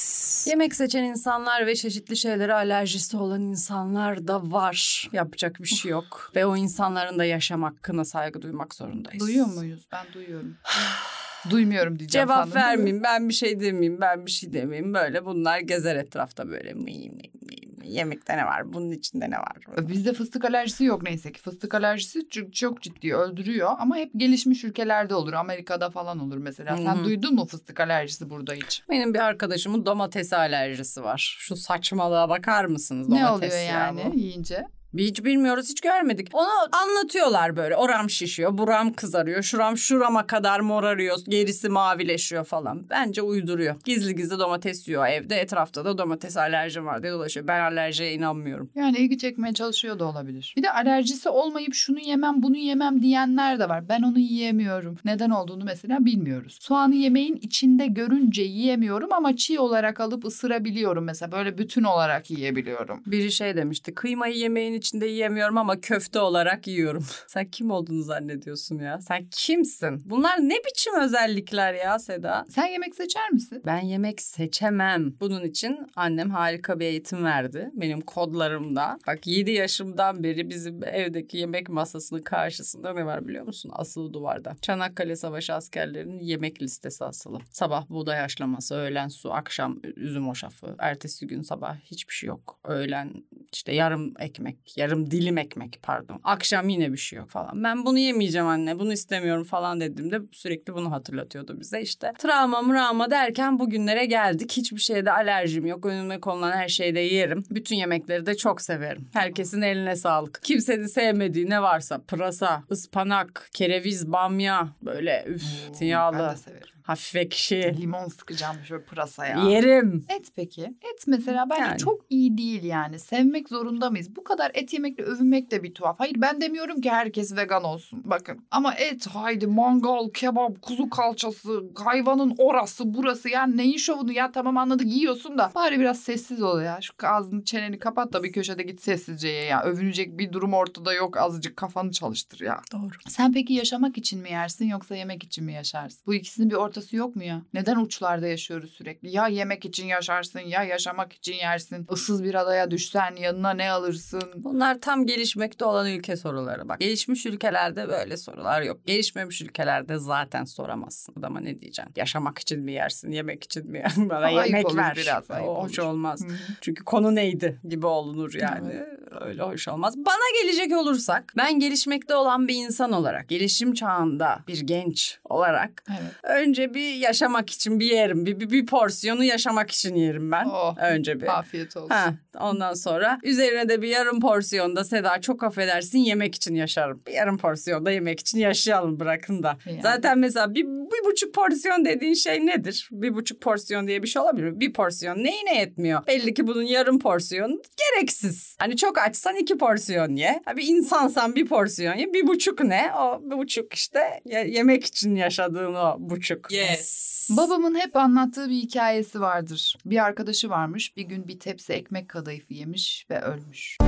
Yemek 0.46 0.74
seçen 0.74 1.02
insanlar 1.05 1.66
ve 1.66 1.74
çeşitli 1.74 2.16
şeylere 2.16 2.55
alerjisi 2.55 3.16
olan 3.16 3.40
insanlar 3.40 4.28
da 4.28 4.50
var. 4.52 5.09
Yapacak 5.12 5.61
bir 5.61 5.68
şey 5.68 5.90
yok. 5.90 6.31
ve 6.37 6.46
o 6.46 6.57
insanların 6.57 7.18
da 7.18 7.24
yaşam 7.24 7.62
hakkına 7.62 8.05
saygı 8.05 8.42
duymak 8.42 8.74
zorundayız. 8.74 9.20
Duyuyor 9.20 9.46
muyuz? 9.46 9.87
Ben 9.92 10.07
duyuyorum. 10.14 10.57
Duymuyorum 11.50 11.98
diyeceğim 11.98 12.28
Cevap 12.28 12.38
sandım, 12.38 12.55
vermeyeyim 12.55 13.02
ben 13.02 13.28
bir 13.28 13.35
şey 13.35 13.61
demeyeyim 13.61 14.00
ben 14.00 14.26
bir 14.26 14.31
şey 14.31 14.52
demeyeyim 14.52 14.94
böyle 14.94 15.24
bunlar 15.24 15.59
gezer 15.59 15.96
etrafta 15.96 16.48
böyle 16.48 16.74
mıy 16.74 16.85
mıy 16.85 17.09
mıy 17.09 17.31
mıy. 17.42 17.62
Yemekte 17.84 18.36
ne 18.36 18.44
var 18.44 18.72
bunun 18.72 18.90
içinde 18.90 19.30
ne 19.30 19.38
var 19.38 19.56
Bizde 19.88 20.12
fıstık 20.12 20.44
alerjisi 20.44 20.84
yok 20.84 21.02
neyse 21.02 21.32
ki. 21.32 21.40
Fıstık 21.40 21.74
alerjisi 21.74 22.28
çok, 22.28 22.54
çok 22.54 22.82
ciddi 22.82 23.14
öldürüyor 23.14 23.70
ama 23.78 23.96
hep 23.96 24.10
gelişmiş 24.16 24.64
ülkelerde 24.64 25.14
olur. 25.14 25.32
Amerika'da 25.32 25.90
falan 25.90 26.18
olur 26.18 26.36
mesela. 26.36 26.76
Sen 26.76 26.94
Hı 26.96 27.00
hı. 27.00 27.04
duydun 27.04 27.34
mu 27.34 27.46
fıstık 27.46 27.80
alerjisi 27.80 28.30
burada 28.30 28.54
hiç? 28.54 28.82
benim 28.90 29.14
bir 29.14 29.18
arkadaşımın 29.18 29.86
domates 29.86 30.32
alerjisi 30.32 31.02
var 31.02 31.36
şu 31.38 31.56
saçmalığa 31.56 32.28
bakar 32.28 32.64
mısınız 32.64 33.08
ne 33.08 33.20
domates 33.22 33.52
oluyor 33.52 33.66
ya 33.66 33.72
yani 33.72 34.02
bu? 34.12 34.18
yiyince? 34.18 34.66
Hiç 34.98 35.24
bilmiyoruz 35.24 35.68
hiç 35.70 35.81
görmedik. 35.81 36.28
Onu 36.33 36.48
anlatıyorlar 36.72 37.57
böyle. 37.57 37.76
Oram 37.76 38.11
şişiyor, 38.11 38.59
buram 38.59 38.92
kızarıyor, 38.92 39.42
şuram 39.42 39.76
şurama 39.76 40.26
kadar 40.26 40.61
morarıyor, 40.61 41.18
gerisi 41.28 41.68
mavileşiyor 41.68 42.44
falan. 42.44 42.87
Bence 42.90 43.22
uyduruyor. 43.22 43.74
Gizli 43.85 44.14
gizli 44.14 44.38
domates 44.38 44.88
yiyor 44.88 45.07
evde. 45.07 45.37
Etrafta 45.37 45.85
da 45.85 45.98
domates 45.98 46.37
alerjim 46.37 46.87
var 46.87 47.02
diye 47.02 47.12
dolaşıyor. 47.12 47.46
Ben 47.46 47.61
alerjiye 47.61 48.12
inanmıyorum. 48.12 48.70
Yani 48.74 48.98
ilgi 48.98 49.18
çekmeye 49.18 49.55
çalışıyor 49.55 49.98
da 49.98 50.05
olabilir. 50.05 50.55
Bir 50.57 50.62
de 50.62 50.70
alerjisi 50.70 51.28
olmayıp 51.28 51.74
şunu 51.74 52.00
yemem 52.00 52.42
bunu 52.42 52.57
yemem 52.57 53.02
diyenler 53.02 53.59
de 53.59 53.68
var. 53.68 53.88
Ben 53.88 54.02
onu 54.02 54.18
yiyemiyorum. 54.18 54.98
Neden 55.05 55.31
olduğunu 55.31 55.64
mesela 55.64 56.05
bilmiyoruz. 56.05 56.59
Soğanı 56.61 56.94
yemeğin 56.94 57.37
içinde 57.37 57.87
görünce 57.87 58.42
yiyemiyorum 58.42 59.12
ama 59.12 59.37
çiğ 59.37 59.61
olarak 59.61 60.00
alıp 60.00 60.24
ısırabiliyorum 60.24 61.05
mesela. 61.05 61.33
Böyle 61.33 61.59
bütün 61.59 61.83
olarak 61.83 62.31
yiyebiliyorum. 62.31 63.02
Biri 63.07 63.33
şey 63.33 63.57
demişti. 63.57 63.94
Kıymayı 63.94 64.35
yemeğin 64.35 64.81
içinde 64.82 65.06
yiyemiyorum 65.06 65.58
ama 65.58 65.80
köfte 65.80 66.20
olarak 66.20 66.66
yiyorum. 66.66 67.04
Sen 67.26 67.50
kim 67.50 67.70
olduğunu 67.70 68.02
zannediyorsun 68.02 68.78
ya? 68.78 69.00
Sen 69.00 69.26
kimsin? 69.30 70.02
Bunlar 70.04 70.38
ne 70.38 70.54
biçim 70.54 71.00
özellikler 71.00 71.74
ya 71.74 71.98
Seda? 71.98 72.44
Sen 72.50 72.66
yemek 72.66 72.94
seçer 72.94 73.30
misin? 73.30 73.62
Ben 73.66 73.80
yemek 73.80 74.22
seçemem. 74.22 75.14
Bunun 75.20 75.44
için 75.44 75.86
annem 75.96 76.30
harika 76.30 76.80
bir 76.80 76.84
eğitim 76.84 77.24
verdi. 77.24 77.70
Benim 77.72 78.00
kodlarımda. 78.00 78.98
Bak 79.06 79.26
7 79.26 79.50
yaşımdan 79.50 80.22
beri 80.24 80.50
bizim 80.50 80.84
evdeki 80.84 81.38
yemek 81.38 81.68
masasının 81.68 82.22
karşısında 82.22 82.92
ne 82.92 83.06
var 83.06 83.28
biliyor 83.28 83.44
musun? 83.44 83.70
Asılı 83.74 84.12
duvarda. 84.14 84.56
Çanakkale 84.62 85.16
Savaşı 85.16 85.54
askerlerinin 85.54 86.20
yemek 86.20 86.62
listesi 86.62 87.04
asılı. 87.04 87.38
Sabah 87.50 87.88
buğday 87.88 88.20
haşlaması, 88.20 88.74
öğlen 88.74 89.08
su, 89.08 89.32
akşam 89.32 89.80
üzüm 89.96 90.28
hoşafı. 90.28 90.76
Ertesi 90.78 91.26
gün 91.26 91.42
sabah 91.42 91.76
hiçbir 91.76 92.14
şey 92.14 92.28
yok. 92.28 92.60
Öğlen 92.64 93.24
işte 93.52 93.74
yarım 93.74 94.14
ekmek, 94.18 94.71
yarım 94.76 95.11
dilim 95.11 95.38
ekmek 95.38 95.78
pardon. 95.82 96.20
Akşam 96.24 96.68
yine 96.68 96.92
bir 96.92 96.96
şey 96.96 97.18
yok 97.18 97.30
falan. 97.30 97.64
Ben 97.64 97.85
bunu 97.87 97.98
yemeyeceğim 97.98 98.46
anne, 98.46 98.78
bunu 98.78 98.92
istemiyorum 98.92 99.44
falan 99.44 99.80
dediğimde 99.80 100.20
sürekli 100.32 100.74
bunu 100.74 100.92
hatırlatıyordu 100.92 101.61
bize. 101.61 101.80
İşte 101.80 102.12
travma 102.18 102.62
mravma 102.62 103.11
derken 103.11 103.58
bugünlere 103.58 104.06
geldik. 104.06 104.52
Hiçbir 104.52 104.80
şeyde 104.80 105.12
alerjim 105.12 105.66
yok. 105.66 105.87
Önüme 105.87 106.20
konulan 106.20 106.52
her 106.52 106.68
şeyi 106.68 106.94
de 106.94 107.00
yerim. 107.00 107.44
Bütün 107.50 107.76
yemekleri 107.76 108.26
de 108.26 108.37
çok 108.37 108.61
severim. 108.61 109.08
Herkesin 109.12 109.62
eline 109.62 109.96
sağlık. 109.96 110.40
Kimsenin 110.42 110.87
sevmediği 110.87 111.50
ne 111.50 111.62
varsa 111.62 112.02
pırasa, 112.02 112.62
ıspanak, 112.70 113.48
kereviz, 113.52 114.12
bamya 114.12 114.68
böyle 114.82 115.24
üf 115.26 115.42
Ben 115.80 115.87
yağlı, 115.87 116.32
de 116.32 116.37
severim. 116.37 116.81
Hafif 116.82 117.16
ekşi. 117.16 117.74
Limon 117.80 118.08
sıkacağım 118.08 118.56
şöyle 118.68 118.84
pırasaya. 118.84 119.48
Yerim. 119.48 120.06
Et 120.08 120.28
peki? 120.36 120.62
Et 120.62 121.04
mesela 121.06 121.50
bence 121.50 121.62
Yani. 121.62 121.78
çok 121.78 122.00
iyi 122.10 122.38
değil 122.38 122.62
yani. 122.62 122.98
Sevmek 122.98 123.48
zorunda 123.48 123.90
mıyız? 123.90 124.16
Bu 124.16 124.24
kadar 124.24 124.50
et 124.54 124.72
yemekle 124.72 125.04
övünmek 125.04 125.50
de 125.50 125.62
bir 125.62 125.74
tuhaf. 125.74 126.00
Hayır 126.00 126.14
ben 126.18 126.40
demiyorum 126.40 126.80
ki 126.80 126.90
herkes 126.90 127.36
vegan 127.36 127.64
olsun. 127.64 128.02
Bakın 128.04 128.40
ama 128.50 128.74
et 128.74 129.06
haydi 129.06 129.46
mangal, 129.46 130.08
kebap, 130.14 130.62
kuzu 130.62 130.90
kalçası, 130.90 131.62
hayvanın 131.84 132.34
orası 132.38 132.94
burası. 132.94 133.28
Yani 133.28 133.56
neyin 133.56 133.76
şovunu 133.76 134.12
ya 134.12 134.32
tamam 134.32 134.56
anladık 134.56 134.86
yiyorsun 134.86 135.38
da. 135.38 135.52
Bari 135.54 135.80
biraz 135.80 136.00
sessiz 136.00 136.42
ol 136.42 136.60
ya. 136.60 136.78
Şu 136.80 136.92
ağzını 137.02 137.44
çeneni 137.44 137.78
kapat 137.78 138.12
da 138.12 138.22
bir 138.22 138.32
köşede 138.32 138.62
git 138.62 138.82
sessizce 138.82 139.28
ye 139.28 139.44
ya. 139.44 139.62
Övünecek 139.62 140.18
bir 140.18 140.32
durum 140.32 140.54
ortada 140.54 140.92
yok. 140.94 141.16
Azıcık 141.16 141.56
kafanı 141.56 141.90
çalıştır 141.90 142.40
ya. 142.40 142.60
Doğru. 142.72 142.90
Sen 143.08 143.32
peki 143.32 143.54
yaşamak 143.54 143.98
için 143.98 144.20
mi 144.20 144.30
yersin 144.30 144.66
yoksa 144.66 144.96
yemek 144.96 145.24
için 145.24 145.44
mi 145.44 145.52
yaşarsın? 145.52 146.00
Bu 146.06 146.14
ikisinin 146.14 146.50
bir 146.50 146.54
ortası 146.72 146.96
yok 146.96 147.16
mu 147.16 147.24
ya? 147.24 147.42
Neden 147.54 147.76
uçlarda 147.76 148.26
yaşıyoruz 148.26 148.70
sürekli? 148.70 149.11
Ya 149.11 149.28
yemek 149.28 149.64
için 149.64 149.87
yaşarsın 149.87 150.40
ya 150.40 150.64
yaşamak 150.64 151.12
için 151.12 151.35
yersin. 151.35 151.87
Issız 151.92 152.24
bir 152.24 152.35
adaya 152.35 152.70
düşsen 152.70 153.16
yanına 153.16 153.50
ne 153.50 153.70
alırsın? 153.70 154.22
Bunlar 154.37 154.80
tam 154.80 155.06
gelişmekte 155.06 155.64
olan 155.64 155.87
ülke 155.87 156.16
soruları. 156.16 156.68
Bak 156.68 156.80
gelişmiş 156.80 157.26
ülkelerde 157.26 157.88
böyle 157.88 158.16
sorular 158.16 158.62
yok. 158.62 158.87
Gelişmemiş 158.87 159.42
ülkelerde 159.42 159.98
zaten 159.98 160.44
soramazsın. 160.44 161.14
Adama 161.18 161.40
ne 161.40 161.61
diyeceksin? 161.61 161.92
Yaşamak 161.96 162.38
için 162.38 162.61
mi 162.61 162.72
yersin? 162.72 163.11
Yemek 163.11 163.44
için 163.44 163.70
mi 163.70 163.78
yersin? 163.78 164.08
Bana 164.11 164.24
Ayıp 164.24 164.46
yemek 164.46 164.66
olur 164.66 164.76
ver. 164.76 164.94
biraz, 164.96 165.30
ayıp 165.30 165.48
o 165.48 165.62
hoş 165.62 165.78
olur. 165.78 165.88
olmaz. 165.88 166.26
Çünkü 166.61 166.85
konu 166.85 167.14
neydi 167.14 167.61
gibi 167.68 167.87
olunur 167.87 168.35
yani. 168.35 168.80
Öyle 169.20 169.42
hoş 169.42 169.68
olmaz. 169.68 169.94
Bana 169.96 170.42
gelecek 170.42 170.76
olursak 170.76 171.32
ben 171.37 171.58
gelişmekte 171.58 172.14
olan 172.14 172.48
bir 172.48 172.54
insan 172.54 172.92
olarak, 172.92 173.28
gelişim 173.28 173.74
çağında 173.74 174.38
bir 174.48 174.61
genç 174.61 175.18
olarak 175.24 175.85
Evet. 175.90 176.12
önce 176.42 176.62
bir 176.75 176.94
yaşamak 176.94 177.51
için 177.51 177.81
bir 177.81 177.87
yerim. 177.87 178.27
Bir, 178.27 178.40
bir, 178.40 178.51
bir 178.51 178.66
porsiyonu 178.66 179.25
yaşamak 179.25 179.70
için 179.70 179.94
yerim 179.94 180.31
ben. 180.33 180.44
Oh, 180.44 180.77
Önce 180.79 181.20
bir. 181.20 181.38
Afiyet 181.38 181.77
olsun. 181.77 181.88
Ha, 181.88 182.14
ondan 182.40 182.75
sonra 182.75 183.18
üzerine 183.22 183.68
de 183.68 183.83
bir 183.83 183.88
yarım 183.88 184.20
porsiyonda 184.20 184.85
Seda 184.85 185.20
çok 185.20 185.42
affedersin 185.42 185.98
yemek 185.98 186.35
için 186.35 186.55
yaşarım. 186.55 187.03
Bir 187.07 187.12
yarım 187.12 187.38
porsiyonda 187.38 187.90
yemek 187.90 188.20
için 188.20 188.38
yaşayalım 188.38 189.01
bırakın 189.01 189.42
da. 189.42 189.59
Yani. 189.66 189.83
Zaten 189.83 190.18
mesela 190.18 190.55
bir, 190.55 190.64
bir 190.64 191.05
buçuk 191.11 191.35
porsiyon 191.35 191.85
dediğin 191.85 192.14
şey 192.14 192.46
nedir? 192.46 192.88
Bir 192.92 193.14
buçuk 193.14 193.40
porsiyon 193.40 193.87
diye 193.88 194.03
bir 194.03 194.09
şey 194.09 194.22
olabilir 194.22 194.51
mi? 194.51 194.61
Bir 194.61 194.72
porsiyon 194.72 195.25
neyine 195.25 195.59
yetmiyor? 195.59 196.07
Belli 196.07 196.35
ki 196.35 196.46
bunun 196.46 196.62
yarım 196.62 196.98
porsiyonu 196.98 197.62
gereksiz. 197.96 198.57
Hani 198.59 198.77
çok 198.77 198.98
açsan 198.98 199.37
iki 199.37 199.59
porsiyon 199.59 200.14
ye. 200.16 200.42
Bir 200.57 200.66
insansan 200.68 201.35
bir 201.35 201.46
porsiyon 201.46 201.94
ye. 201.94 202.12
Bir 202.14 202.27
buçuk 202.27 202.64
ne? 202.64 202.90
O 202.98 203.20
bir 203.31 203.38
buçuk 203.38 203.75
işte 203.75 204.01
ye- 204.25 204.48
yemek 204.51 204.85
için 204.85 205.14
yaşadığın 205.16 205.75
o 205.75 205.96
buçuk. 205.98 206.51
Yes. 206.52 207.28
Babamın 207.30 207.74
hep 207.74 207.96
anlattığı 207.96 208.48
bir 208.48 208.54
hikayesi 208.54 209.20
vardır. 209.20 209.76
Bir 209.84 210.04
arkadaşı 210.04 210.50
varmış. 210.50 210.96
Bir 210.96 211.02
gün 211.02 211.28
bir 211.28 211.38
tepsi 211.38 211.72
ekmek 211.72 212.08
kadayıfı 212.08 212.54
yemiş 212.54 213.06
ve 213.10 213.20
ölmüş. 213.20 213.78